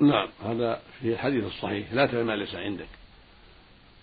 نعم 0.00 0.28
هذا 0.44 0.80
في 1.00 1.12
الحديث 1.12 1.44
الصحيح 1.44 1.92
لا 1.92 2.06
تبع 2.06 2.22
ما 2.22 2.36
ليس 2.36 2.54
عندك. 2.54 2.88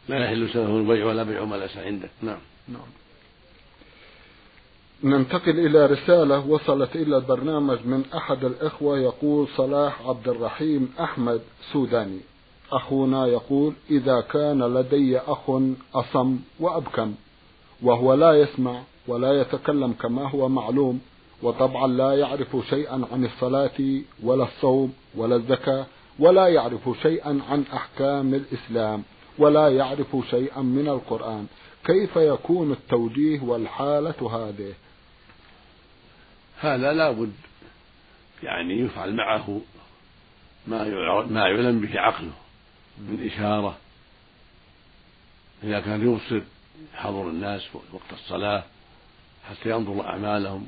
لا 0.10 0.26
يحل 0.26 0.50
سلفه 0.50 0.78
البيع 0.78 1.06
ولا 1.06 1.24
بيع 1.24 1.46
ما 1.46 1.56
ليس 1.56 1.78
عندك. 1.78 2.10
نعم. 2.22 2.40
نعم. 2.68 2.82
ننتقل 5.04 5.60
إلى 5.60 5.86
رسالة 5.86 6.48
وصلت 6.48 6.96
إلى 6.96 7.18
البرنامج 7.18 7.78
من 7.86 8.06
أحد 8.16 8.44
الإخوة 8.44 9.00
يقول 9.00 9.48
صلاح 9.48 10.02
عبد 10.02 10.28
الرحيم 10.28 10.94
أحمد 11.00 11.42
سوداني. 11.72 12.20
أخونا 12.72 13.28
يقول 13.28 13.74
إذا 13.90 14.22
كان 14.22 14.64
لدي 14.74 15.18
أخ 15.18 15.50
أصم 15.96 16.40
وأبكم 16.60 17.16
وهو 17.82 18.14
لا 18.14 18.34
يسمع 18.34 18.82
ولا 19.08 19.42
يتكلم 19.42 19.94
كما 19.94 20.30
هو 20.30 20.50
معلوم 20.50 21.02
وطبعا 21.42 21.88
لا 21.88 22.14
يعرف 22.14 22.58
شيئا 22.70 23.08
عن 23.12 23.26
الصلاة 23.26 24.02
ولا 24.24 24.44
الصوم 24.44 24.94
ولا 25.16 25.36
الزكاة 25.36 25.86
ولا 26.20 26.48
يعرف 26.48 26.90
شيئا 27.02 27.42
عن 27.50 27.66
أحكام 27.74 28.34
الإسلام 28.34 29.04
ولا 29.38 29.70
يعرف 29.70 30.18
شيئا 30.30 30.62
من 30.62 30.88
القرآن. 30.88 31.48
كيف 31.86 32.16
يكون 32.16 32.72
التوجيه 32.72 33.42
والحالة 33.42 34.30
هذه؟ 34.32 34.74
هذا 36.60 36.94
لابد 36.94 37.34
يعني 38.44 38.80
يفعل 38.80 39.16
معه 39.16 39.62
ما 40.68 40.84
ما 41.24 41.40
يعلم 41.40 41.80
به 41.80 42.00
عقله 42.00 42.34
من 42.98 43.30
إشارة. 43.34 43.78
إذا 45.64 45.80
كان 45.80 46.08
يبصر 46.08 46.42
حضر 46.94 47.30
الناس 47.30 47.62
وقت 47.76 48.14
الصلاة 48.14 48.64
حتى 49.50 49.70
ينظر 49.70 50.06
أعمالهم 50.08 50.68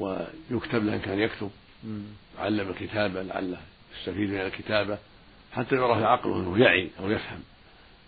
ويكتب 0.00 0.84
له 0.84 0.94
إن 0.94 1.00
كان 1.00 1.18
يكتب. 1.18 1.50
علم 2.38 2.70
الكتابة 2.70 3.22
لعله 3.22 3.60
يستفيد 3.98 4.30
من 4.30 4.40
الكتابة 4.40 4.98
حتى 5.52 5.74
يعرف 5.74 6.02
عقله 6.02 6.36
أنه 6.36 6.58
يعي 6.58 6.90
أو 7.00 7.10
يفهم. 7.10 7.42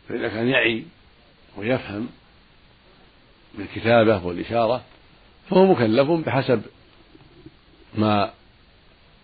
فإذا 0.09 0.29
كان 0.29 0.49
يعي 0.49 0.85
ويفهم 1.57 2.09
بالكتابة 3.55 4.27
والإشارة 4.27 4.85
فهو 5.51 5.67
مكلف 5.67 6.11
بحسب 6.11 6.63
ما 7.95 8.33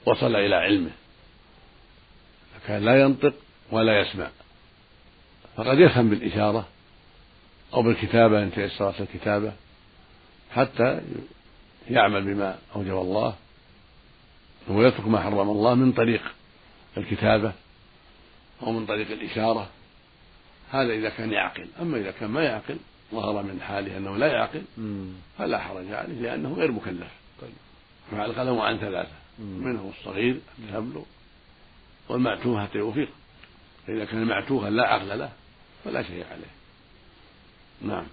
وصل 0.06 0.36
إلى 0.36 0.54
علمه. 0.54 0.90
فكان 2.54 2.84
لا 2.84 3.00
ينطق 3.00 3.34
ولا 3.70 4.00
يسمع. 4.00 4.28
فقد 5.56 5.78
يفهم 5.78 6.10
بالإشارة 6.10 6.68
أو 7.74 7.82
بالكتابة 7.82 8.42
إن 8.42 8.52
تيسرت 8.52 9.00
الكتابة. 9.00 9.52
حتى 10.50 11.00
يعمل 11.90 12.34
بما 12.34 12.58
أوجب 12.76 12.96
الله 12.98 13.34
ويترك 14.68 15.08
ما 15.08 15.20
حرم 15.20 15.50
الله 15.50 15.74
من 15.74 15.92
طريق 15.92 16.22
الكتابة 16.96 17.52
أو 18.62 18.72
من 18.72 18.86
طريق 18.86 19.10
الإشارة. 19.10 19.68
هذا 20.70 20.92
إذا 20.92 21.08
كان 21.08 21.32
يعقل. 21.32 21.68
أما 21.80 21.98
إذا 21.98 22.10
كان 22.10 22.30
ما 22.30 22.42
يعقل 22.42 22.76
ظهر 23.12 23.42
من 23.42 23.60
حاله 23.60 23.96
أنه 23.96 24.16
لا 24.16 24.26
يعقل 24.26 24.62
فلا 25.38 25.58
حرج 25.58 25.92
عليه 25.92 26.14
لأنه 26.14 26.54
غير 26.54 26.72
مكلف. 26.72 27.08
طيب. 27.40 27.50
مع 28.12 28.24
القلم 28.24 28.58
عن 28.58 28.78
ثلاثة. 28.78 29.12
منهم 29.38 29.92
الصغير 29.98 30.40
الهبل 30.58 31.02
والمعتوه 32.08 32.66
حتى 32.66 32.78
يوفق 32.78 33.08
فإذا 33.86 34.04
كان 34.04 34.24
معتوها 34.24 34.70
لا 34.70 34.86
عقل 34.86 35.18
له 35.18 35.32
فلا 35.84 36.02
شيء 36.02 36.24
عليه. 36.30 36.52
نعم. 37.82 38.06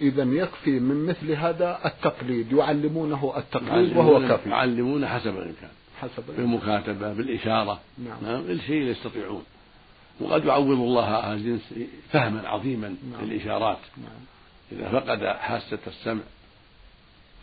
إذا 0.00 0.22
يكفي 0.22 0.70
من 0.70 1.06
مثل 1.06 1.32
هذا 1.32 1.78
التقليد 1.84 2.52
يعلمونه 2.52 3.32
التقليد 3.36 3.96
وهو 3.96 4.28
كافي. 4.28 4.50
يعلمون 4.50 5.06
حسب 5.06 5.36
الإمكان. 5.36 5.70
حسب 6.00 6.22
بالمكاتبة 6.36 7.12
بالإشارة. 7.12 7.80
نعم. 7.98 8.16
نعم 8.22 8.40
الشيء 8.40 8.82
يستطيعون. 8.82 9.42
وقد 10.20 10.44
يعوض 10.44 10.80
الله 10.80 11.14
أهل 11.14 11.36
الجنس 11.36 11.74
فهما 12.12 12.48
عظيما 12.48 12.88
نعم. 12.88 13.24
للإشارات. 13.24 13.78
نعم. 13.96 14.20
إذا 14.72 15.00
فقد 15.00 15.26
حاسة 15.26 15.78
السمع 15.86 16.22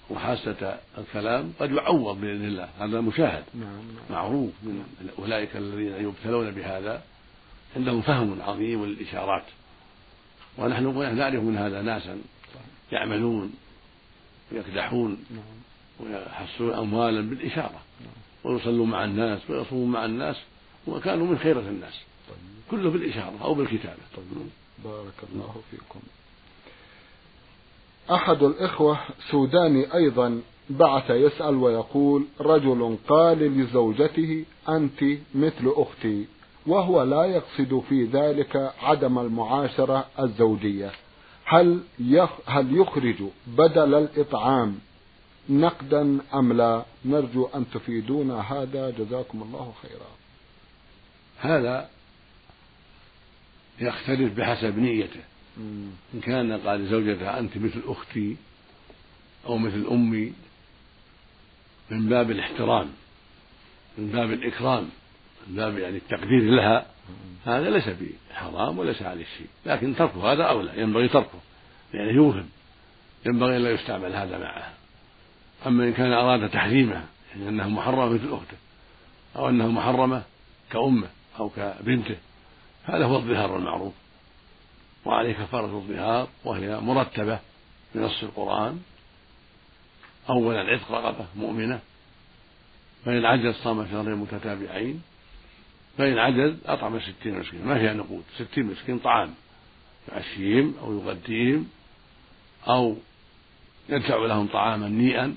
وحاسة 0.09 0.77
الكلام 0.97 1.53
قد 1.59 1.71
يعوض 1.71 2.21
بإذن 2.21 2.45
الله. 2.45 2.69
هذا 2.79 3.01
مشاهد. 3.01 3.43
نعم 3.53 3.65
نعم. 3.65 4.05
معروف 4.11 4.51
من 4.63 4.83
أولئك 5.19 5.57
الذين 5.57 5.93
يبتلون 6.07 6.51
بهذا 6.51 7.01
عندهم 7.75 8.01
فهم 8.01 8.41
عظيم 8.41 8.85
للإشارات. 8.85 9.43
ونحن 10.57 11.17
نعرف 11.17 11.43
من 11.43 11.57
هذا 11.57 11.81
ناسا. 11.81 12.17
يعملون 12.91 13.53
ويكدحون 14.51 15.17
ويحصلون 15.99 16.73
أموالا 16.73 17.21
بالإشارة 17.21 17.81
ويصلون 18.43 18.89
مع 18.89 19.03
الناس 19.05 19.49
ويصومون 19.49 19.91
مع 19.91 20.05
الناس 20.05 20.35
وكانوا 20.87 21.27
من 21.27 21.37
خيرة 21.37 21.59
الناس 21.59 21.93
كله 22.71 22.89
بالإشارة 22.89 23.33
أو 23.41 23.53
بالكتابة. 23.53 24.01
طيب 24.15 24.25
بارك 24.83 25.29
الله 25.33 25.55
فيكم. 25.71 25.99
أحد 28.11 28.43
الإخوة 28.43 28.99
سوداني 29.31 29.93
أيضا 29.93 30.41
بعث 30.69 31.09
يسأل 31.09 31.55
ويقول 31.55 32.25
رجل 32.41 32.97
قال 33.07 33.59
لزوجته 33.59 34.45
أنت 34.69 35.03
مثل 35.35 35.73
أختي 35.75 36.25
وهو 36.67 37.03
لا 37.03 37.25
يقصد 37.25 37.83
في 37.89 38.03
ذلك 38.03 38.73
عدم 38.81 39.19
المعاشرة 39.19 40.05
الزوجية. 40.19 40.91
هل 41.49 41.83
يخ 41.99 42.29
هل 42.45 42.77
يخرج 42.77 43.23
بدل 43.47 43.95
الإطعام 43.95 44.79
نقدا 45.49 46.19
أم 46.33 46.53
لا؟ 46.53 46.85
نرجو 47.05 47.45
أن 47.45 47.65
تفيدونا. 47.73 48.41
هذا 48.53 48.89
جزاكم 48.89 49.41
الله 49.41 49.73
خيرا. 49.81 50.09
هذا 51.39 51.89
يختلف 53.79 54.33
بحسب 54.33 54.77
نيته. 54.77 55.19
مم. 55.57 55.89
إن 56.13 56.19
كان 56.19 56.51
قال 56.51 56.79
لزوجته 56.79 57.39
أنت 57.39 57.57
مثل 57.57 57.81
أختي 57.85 58.35
أو 59.45 59.57
مثل 59.57 59.87
أمي 59.91 60.33
من 61.89 62.09
باب 62.09 62.31
الاحترام 62.31 62.89
من 63.97 64.07
باب 64.07 64.31
الإكرام 64.31 64.89
من 65.47 65.55
باب 65.55 65.77
يعني 65.77 65.97
التقدير 65.97 66.41
لها 66.41 66.85
هذا 67.45 67.69
ليس 67.69 67.89
بحرام 67.89 68.79
وليس 68.79 69.01
عليه 69.01 69.25
شيء 69.37 69.47
لكن 69.65 69.95
تركه 69.95 70.33
هذا 70.33 70.43
أولى 70.43 70.81
ينبغي 70.81 71.07
تركه 71.07 71.39
لأنه 71.93 72.11
يوهم 72.11 72.49
ينبغي 73.25 73.57
أن 73.57 73.63
لا 73.63 73.71
يستعمل 73.71 74.15
هذا 74.15 74.37
معه. 74.37 74.73
أما 75.67 75.83
إن 75.83 75.93
كان 75.93 76.13
أراد 76.13 76.49
تحريمه 76.49 77.05
يعني 77.29 77.49
أنها 77.49 77.67
محرمة 77.67 78.05
مثل 78.05 78.33
أخته 78.33 78.57
أو 79.35 79.49
أنها 79.49 79.67
محرمة 79.67 80.23
كأمه 80.71 81.07
أو 81.39 81.49
كبنته 81.49 82.15
هذا 82.83 83.05
هو 83.05 83.15
الظهار 83.15 83.57
المعروف. 83.57 83.93
وعليه 85.05 85.33
كفارة 85.33 85.65
الظهار 85.65 86.27
وهي 86.45 86.79
مرتبة 86.79 87.39
بنص 87.95 88.23
القرآن. 88.23 88.81
أولا 90.29 90.59
عتق 90.59 90.91
رقبة 90.91 91.25
مؤمنة 91.35 91.79
فإن 93.05 93.25
عجز 93.25 93.55
صام 93.55 93.87
شهرين 93.91 94.15
متتابعين. 94.15 95.01
فإن 95.97 96.17
عجز 96.17 96.55
أطعم 96.65 96.99
ستين 96.99 97.39
مسكين 97.39 97.65
ما 97.65 97.79
فيها 97.79 97.93
نقود 97.93 98.23
ستين 98.37 98.65
مسكين 98.65 98.99
طعام. 98.99 99.33
يعشيهم 100.11 100.75
أو 100.81 100.93
يغديهم 100.93 101.69
أو 102.67 102.97
يدفع 103.89 104.25
لهم 104.25 104.47
طعاما 104.47 104.89
نيئا 104.89 105.35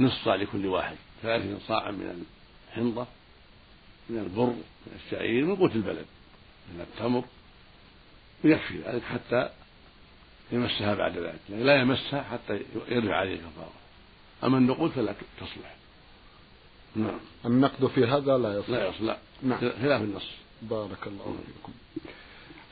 نصف 0.00 0.24
صاع 0.24 0.34
لكل 0.34 0.66
واحد. 0.66 0.96
ثلاثين 1.22 1.58
صاعا 1.66 1.90
من 1.90 2.26
الحنطة 2.72 3.06
من 4.10 4.18
البر 4.18 4.46
من 4.46 5.00
الشعير 5.06 5.44
من 5.44 5.56
قوت 5.56 5.76
البلد 5.76 6.06
من 6.74 6.80
التمر. 6.80 7.24
ويكفي 8.44 8.78
ذلك 8.78 9.02
حتى 9.02 9.50
يمسها 10.52 10.94
بعد 10.94 11.18
ذلك. 11.18 11.40
يعني 11.50 11.64
لا 11.64 11.76
يمسها 11.80 12.22
حتى 12.22 12.60
يرجع 12.88 13.16
عليه 13.16 13.36
كفارة. 13.36 13.72
أما 14.44 14.58
النقود 14.58 14.90
فلا 14.90 15.14
تصلح. 15.40 15.74
نعم. 16.96 17.18
النقد 17.46 17.86
في 17.86 18.04
هذا؟ 18.04 18.38
لا 18.38 18.58
يصح. 18.58 18.70
لا 18.70 18.88
يصلح 18.88 19.16
نعم. 19.42 19.58
خلاف 19.58 20.02
النص. 20.02 20.30
بارك 20.62 21.06
الله 21.06 21.36
فيكم. 21.46 21.72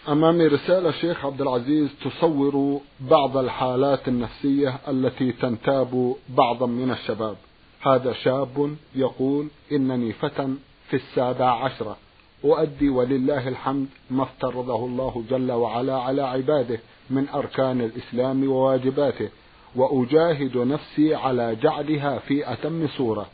أمامي 0.09 0.47
رسالة 0.47 0.91
شيخ 0.91 1.25
عبد 1.25 1.41
العزيز 1.41 1.91
تصور 2.05 2.81
بعض 3.01 3.37
الحالات 3.37 4.09
النفسية 4.09 4.81
التي 4.89 5.33
تنتاب 5.33 6.17
بعضا 6.29 6.67
من 6.67 6.91
الشباب. 6.91 7.37
هذا 7.81 8.13
شاب 8.13 8.77
يقول 8.95 9.49
إنني 9.73 10.13
فتى 10.13 10.49
في 10.89 10.97
السابع 10.97 11.65
عشرة 11.65 11.97
أؤدي 12.45 12.89
ولله 12.89 13.49
الحمد 13.49 13.87
ما 14.11 14.23
افترضه 14.23 14.87
الله 14.87 15.25
جل 15.31 15.53
وعلا 15.53 15.99
على 15.99 16.23
عباده 16.23 16.79
من 17.11 17.29
أركان 17.29 17.81
الإسلام 17.81 18.49
وواجباته. 18.49 19.29
وأجاهد 19.77 20.57
نفسي 20.57 21.15
على 21.15 21.57
جعلها 21.57 22.19
في 22.19 22.53
أتم 22.53 22.89
صورة. 22.89 23.27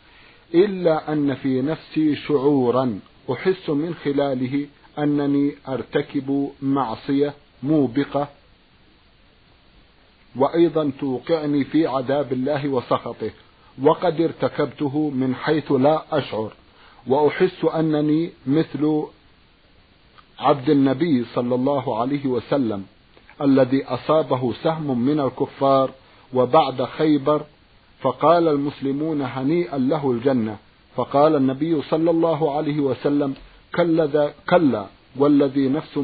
إلا 0.55 1.13
أن 1.13 1.35
في 1.35 1.63
نفسي 1.63 2.17
شعورا 2.17 3.01
أحس 3.33 3.71
من 3.71 3.95
خلاله 3.95 4.67
أنني 4.99 5.55
أرتكب 5.69 6.51
معصية 6.63 7.35
موبقة. 7.63 8.29
وأيضا 10.37 10.93
توقعني 11.01 11.65
في 11.65 11.87
عذاب 11.87 12.33
الله 12.33 12.69
وسخطه 12.69 13.31
وقد 13.83 14.21
ارتكبته 14.21 15.11
من 15.11 15.35
حيث 15.35 15.73
لا 15.73 16.19
أشعر. 16.19 16.53
وأحس 17.07 17.65
أنني 17.65 18.31
مثل 18.47 19.03
عبد 20.39 20.71
النبي 20.71 21.25
صلى 21.35 21.55
الله 21.55 22.01
عليه 22.01 22.27
وسلم 22.27 22.87
الذي 23.41 23.85
أصابه 23.85 24.53
سهم 24.63 24.99
من 24.99 25.21
الكفار 25.21 25.91
وبعد 26.35 26.85
خيبر 26.85 27.43
فقال 28.01 28.49
المسلمون 28.49 29.23
هنيئا 29.23 29.79
له 29.79 30.11
الجنة. 30.11 30.57
فقال 30.97 31.37
النبي 31.37 31.83
صلى 31.83 32.11
الله 32.11 32.57
عليه 32.57 32.81
وسلم 32.81 33.35
كلا 33.75 34.33
كلا 34.51 34.87
والذي 35.17 35.69
نفس 35.69 36.01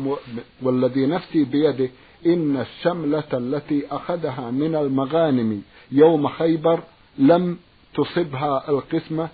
والذي 0.63 1.07
نفسي 1.07 1.45
بيده 1.45 1.89
إن 2.27 2.57
الشملة 2.57 3.25
التي 3.33 3.87
أخذها 3.91 4.51
من 4.51 4.75
المغانم 4.75 5.63
يوم 5.93 6.29
خيبر 6.29 6.83
لم 7.19 7.59
تصبها 7.95 8.69
القسمة 8.69 9.29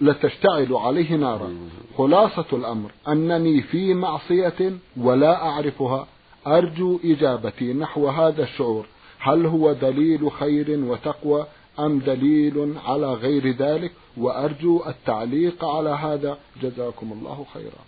لتشتعل 0.00 0.74
عليه 0.74 1.16
نارا. 1.16 1.54
خلاصة 1.98 2.46
الأمر 2.52 2.90
أنني 3.08 3.62
في 3.62 3.94
معصية 3.94 4.72
ولا 4.96 5.48
أعرفها 5.48 6.06
أرجو 6.46 7.00
إجابتي 7.04 7.72
نحو 7.72 8.08
هذا 8.08 8.42
الشعور. 8.42 8.86
هل 9.22 9.46
هو 9.46 9.72
دليل 9.72 10.30
خير 10.30 10.70
وتقوى 10.70 11.46
أم 11.78 11.98
دليل 11.98 12.74
على 12.86 13.06
غير 13.06 13.56
ذلك؟ 13.56 13.92
وأرجو 14.16 14.84
التعليق 14.86 15.64
على 15.64 15.90
هذا. 15.90 16.38
جزاكم 16.62 17.12
الله 17.12 17.46
خيرا. 17.54 17.82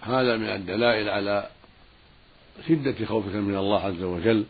هذا 0.00 0.36
من 0.36 0.46
الدلائل 0.46 1.08
على 1.08 1.48
شدة 2.68 3.06
خوفك 3.06 3.34
من 3.34 3.56
الله 3.56 3.80
عز 3.80 4.02
وجل 4.02 4.44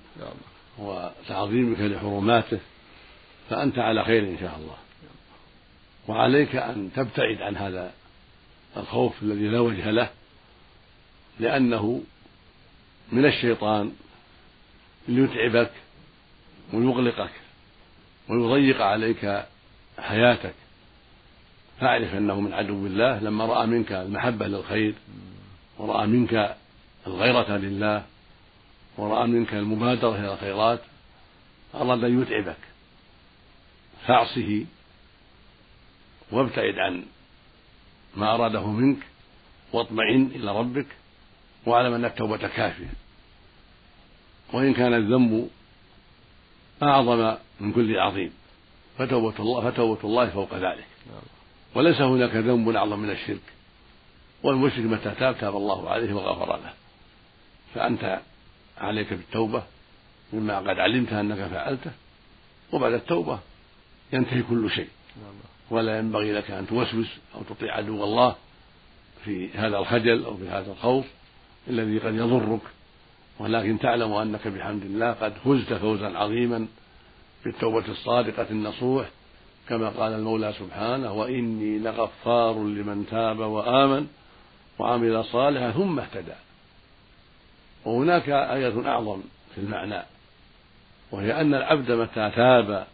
وتعظيمك 0.79 1.81
لحرماته 1.81 2.59
فأنت 3.50 3.79
على 3.79 4.05
خير 4.05 4.22
إن 4.22 4.38
شاء 4.40 4.57
الله. 4.57 4.76
وعليك 6.09 6.57
أن 6.57 6.90
تبتعد 6.96 7.42
عن 7.42 7.57
هذا 7.57 7.92
الخوف 8.76 9.22
الذي 9.22 9.48
لا 9.48 9.61
وجه 9.61 9.90
له 9.90 10.11
لأنه 11.40 12.02
من 13.12 13.26
الشيطان 13.26 13.92
ليتعبك 15.09 15.70
ويغلقك 16.72 17.31
ويضيق 18.29 18.83
عليك 18.83 19.44
حياتك. 19.98 20.55
فاعرف 21.81 22.14
أنه 22.14 22.40
من 22.40 22.52
عدو 22.52 22.87
الله 22.87 23.18
لما 23.18 23.46
رأى 23.46 23.66
منك 23.66 23.92
المحبة 23.92 24.46
للخير 24.46 24.94
ورأى 25.79 26.07
منك 26.07 26.57
الغيرة 27.07 27.57
لله 27.57 28.05
ورأى 28.96 29.26
منك 29.26 29.55
المبادرة 29.55 30.16
إلى 30.16 30.33
الخيرات 30.33 30.81
أراد 31.74 32.05
أن 32.05 32.22
يتعبك. 32.22 32.57
فاعصه 34.07 34.64
وابتعد 36.33 36.79
عن 36.79 37.05
ما 38.16 38.35
أراده 38.35 38.66
منك 38.66 38.98
واطمئن 39.72 40.26
إلى 40.35 40.59
ربك 40.59 40.87
واعلم 41.66 41.94
أن 41.94 42.05
التوبة 42.05 42.48
كافية. 42.48 42.92
وإن 44.52 44.74
كان 44.74 44.94
الذنب 44.94 45.50
أعظم 46.83 47.37
من 47.61 47.73
كل 47.73 47.99
عظيم. 47.99 48.33
فتوبة 48.99 49.35
الله 49.39 49.71
فتوبة 49.71 50.01
الله 50.05 50.27
فوق 50.27 50.55
ذلك. 50.55 50.87
وليس 51.75 52.01
هناك 52.01 52.37
ذنب 52.37 52.69
أعظم 52.69 52.99
من 52.99 53.11
الشرك. 53.11 53.41
والمشرك 54.43 54.85
متى 54.85 55.11
تاب 55.11 55.39
تاب 55.39 55.57
الله 55.57 55.91
عليه 55.91 56.15
وغفر 56.15 56.57
له. 56.57 56.73
فأنت 57.75 58.21
عليك 58.79 59.12
بالتوبة 59.12 59.62
مما 60.33 60.59
قد 60.59 60.79
علمت 60.79 61.12
أنك 61.12 61.49
فعلته 61.49 61.91
وبعد 62.73 62.93
التوبة 62.93 63.39
ينتهي 64.12 64.43
كل 64.43 64.71
شيء. 64.71 64.89
ولا 65.71 65.99
ينبغي 65.99 66.33
لك 66.33 66.51
أن 66.51 66.67
توسوس 66.67 67.09
أو 67.35 67.43
تطيع 67.43 67.77
عدو 67.77 68.05
الله 68.05 68.35
في 69.25 69.51
هذا 69.51 69.79
الخجل 69.79 70.25
أو 70.25 70.37
في 70.37 70.49
هذا 70.49 70.73
الخوف 70.73 71.05
الذي 71.69 71.99
قد 71.99 72.15
يضرك. 72.15 72.61
ولكن 73.38 73.79
تعلم 73.79 74.12
أنك 74.12 74.49
بحمد 74.49 74.83
الله 74.83 75.12
قد 75.12 75.33
فزت 75.44 75.72
فوزا 75.75 76.18
عظيما 76.18 76.66
بالتوبة 77.44 77.85
الصادقة 77.88 78.46
النصوح 78.51 79.09
كما 79.68 79.88
قال 79.88 80.12
المولى 80.12 80.53
سبحانه 80.59 81.12
وإني 81.12 81.79
لغفار 81.79 82.55
لمن 82.55 83.07
تاب 83.11 83.38
وآمن 83.38 84.07
وعمل 84.79 85.25
صالحا 85.25 85.70
ثم 85.70 85.99
اهتدى. 85.99 86.35
وهناك 87.85 88.29
آية 88.29 88.88
أعظم 88.88 89.20
في 89.55 89.61
المعنى 89.61 90.03
وهي 91.12 91.40
أن 91.40 91.55
العبد 91.55 91.92
متى 91.92 92.31
تاب 92.37 92.87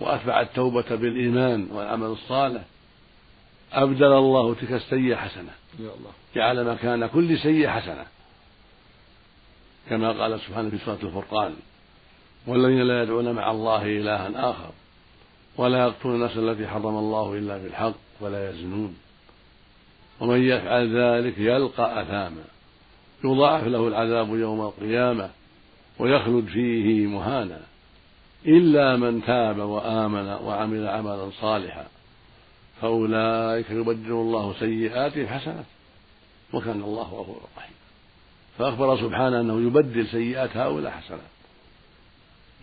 وأتبع 0.00 0.40
التوبة 0.40 0.96
بالإيمان 0.96 1.68
والعمل 1.72 2.06
الصالح 2.06 2.62
أبدل 3.72 4.12
الله 4.12 4.54
تلك 4.54 4.72
السيئة 4.72 5.16
حسنة 5.16 5.50
جعل 6.34 6.64
مكان 6.64 7.06
كل 7.06 7.38
سيئة 7.38 7.70
حسنة. 7.70 8.06
كما 9.90 10.12
قال 10.12 10.40
سبحانه 10.40 10.70
في 10.70 10.78
سورة 10.78 10.98
الفرقان 11.02 11.54
والذين 12.46 12.82
لا 12.82 13.02
يدعون 13.02 13.32
مع 13.32 13.50
الله 13.50 13.82
إلها 13.82 14.50
آخر 14.50 14.70
ولا 15.56 15.78
يقتلون 15.86 16.14
النفس 16.14 16.36
التي 16.36 16.66
حرم 16.66 16.96
الله 16.96 17.34
إلا 17.34 17.58
بالحق 17.58 17.94
ولا 18.20 18.50
يزنون. 18.50 18.96
ومن 20.20 20.42
يفعل 20.42 20.96
ذلك 20.98 21.38
يلقى 21.38 22.02
أثاما 22.02 22.44
يضاعف 23.24 23.64
له 23.64 23.88
العذاب 23.88 24.28
يوم 24.28 24.60
القيامة 24.60 25.30
ويخلد 25.98 26.46
فيه 26.46 27.06
مهانا 27.06 27.60
إلا 28.46 28.96
من 28.96 29.24
تاب 29.24 29.58
وآمن 29.58 30.28
وعمل 30.28 30.86
عملا 30.88 31.30
صالحا. 31.40 31.86
فأولئك 32.82 33.70
يبدل 33.70 34.12
الله 34.12 34.54
سيئاتهم 34.58 35.26
حسنات 35.26 35.64
وكان 36.52 36.82
الله 36.82 37.02
غفورا 37.02 37.46
رحيما 37.56 37.81
فأخبر 38.58 39.00
سبحانه 39.00 39.40
أنه 39.40 39.66
يبدل 39.66 40.06
سيئات 40.06 40.56
هؤلاء 40.56 40.92
حسنات 40.92 41.32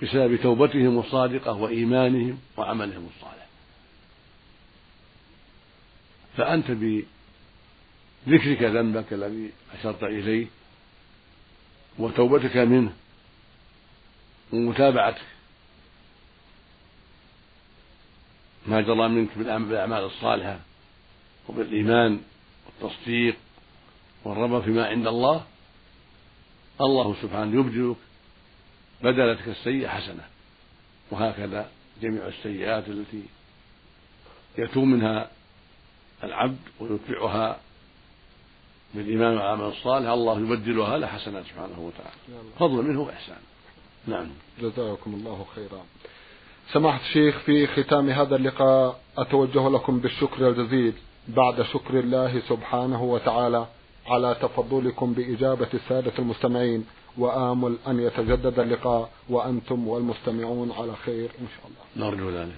بسبب 0.02 0.36
توبتهم 0.36 1.00
الصادقة 1.00 1.54
وإيمانهم 1.54 2.40
وعملهم 2.58 3.10
الصالح. 3.16 3.48
فأنت 6.38 6.72
بذكرك 6.72 8.64
ذنبك 8.64 9.14
الذي 9.14 9.52
أشرت 9.80 10.04
إليه 10.04 10.48
وتوبتك 12.00 12.58
منه 12.58 12.94
ومتابعتك 14.54 15.26
ما 18.68 18.82
جرى 18.82 19.08
منك 19.08 19.38
بالأعمال 19.38 20.04
الصالحة 20.04 20.60
وبالإيمان 21.50 22.22
والتصديق 22.66 23.36
والرغبة 24.24 24.62
فيما 24.62 24.88
عند 24.88 25.08
الله 25.08 25.46
الله 26.82 27.16
سبحانه 27.22 27.60
يبدلك 27.60 27.98
بدلتك 29.04 29.48
السيئة 29.48 29.88
حسنة. 29.88 30.24
وهكذا 31.12 31.70
جميع 32.02 32.28
السيئات 32.28 32.88
التي 32.88 33.24
يتوب 34.58 34.84
منها 34.84 35.30
العبد 36.24 36.60
ويتبعها 36.80 37.60
بالإيمان 38.94 39.34
والعمل 39.34 39.66
الصالح 39.66 40.10
الله 40.10 40.40
يبدلها 40.40 40.98
له 40.98 41.08
حسنات 41.08 41.46
سبحانه 41.46 41.80
وتعالى. 41.80 42.42
فضل 42.60 42.84
منه 42.84 43.02
وإحسان 43.02 43.38
نعم. 44.08 44.28
جزاكم 44.62 45.14
الله 45.14 45.46
خيرا. 45.56 45.86
سماحة 46.74 47.00
الشيخ 47.00 47.40
في 47.40 47.68
ختام 47.68 48.10
هذا 48.10 48.36
اللقاء 48.36 49.00
أتوجه 49.18 49.70
لكم 49.70 50.00
بالشكر 50.00 50.50
الجزيل. 50.50 50.94
بعد 51.28 51.62
شكر 51.62 52.00
الله 52.00 52.42
سبحانه 52.50 53.04
وتعالى. 53.04 53.68
على 54.10 54.36
تفضلكم 54.42 55.14
بإجابة 55.14 55.68
السادة 55.74 56.12
المستمعين 56.20 56.86
وآمل 57.18 57.76
أن 57.88 58.00
يتجدد 58.00 58.60
اللقاء 58.60 59.10
وأنتم 59.30 59.88
والمستمعون 59.88 60.72
على 60.72 60.96
خير 61.06 61.30
إن 61.42 61.48
شاء 61.56 61.66
الله. 61.68 62.10
نرجو 62.10 62.30
ذلك. 62.30 62.54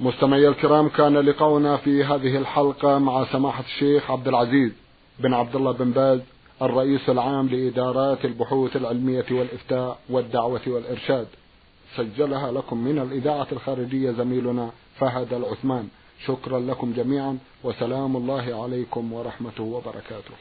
مستمعي 0.00 0.48
الكرام 0.48 0.88
كان 0.88 1.16
لقاؤنا 1.16 1.76
في 1.76 2.04
هذه 2.04 2.36
الحلقة 2.36 2.98
مع 2.98 3.24
سماحة 3.32 3.64
الشيخ 3.64 4.10
عبد 4.10 4.28
العزيز 4.28 4.72
بن 5.18 5.34
عبد 5.34 5.56
الله 5.56 5.72
بن 5.72 5.90
باز 5.90 6.20
الرئيس 6.62 7.08
العام 7.08 7.48
لإدارات 7.48 8.24
البحوث 8.24 8.76
العلمية 8.76 9.26
والإفتاء 9.30 9.98
والدعوة 10.10 10.60
والإرشاد. 10.66 11.26
سجلها 11.96 12.52
لكم 12.52 12.78
من 12.78 12.98
الإذاعة 12.98 13.46
الخارجية 13.52 14.10
زميلنا 14.10 14.70
فهد 14.98 15.34
العثمان. 15.34 15.88
شكرا 16.26 16.60
لكم 16.60 16.92
جميعا 16.92 17.38
وسلام 17.64 18.16
الله 18.16 18.62
عليكم 18.62 19.12
ورحمته 19.12 19.62
وبركاته. 19.62 20.34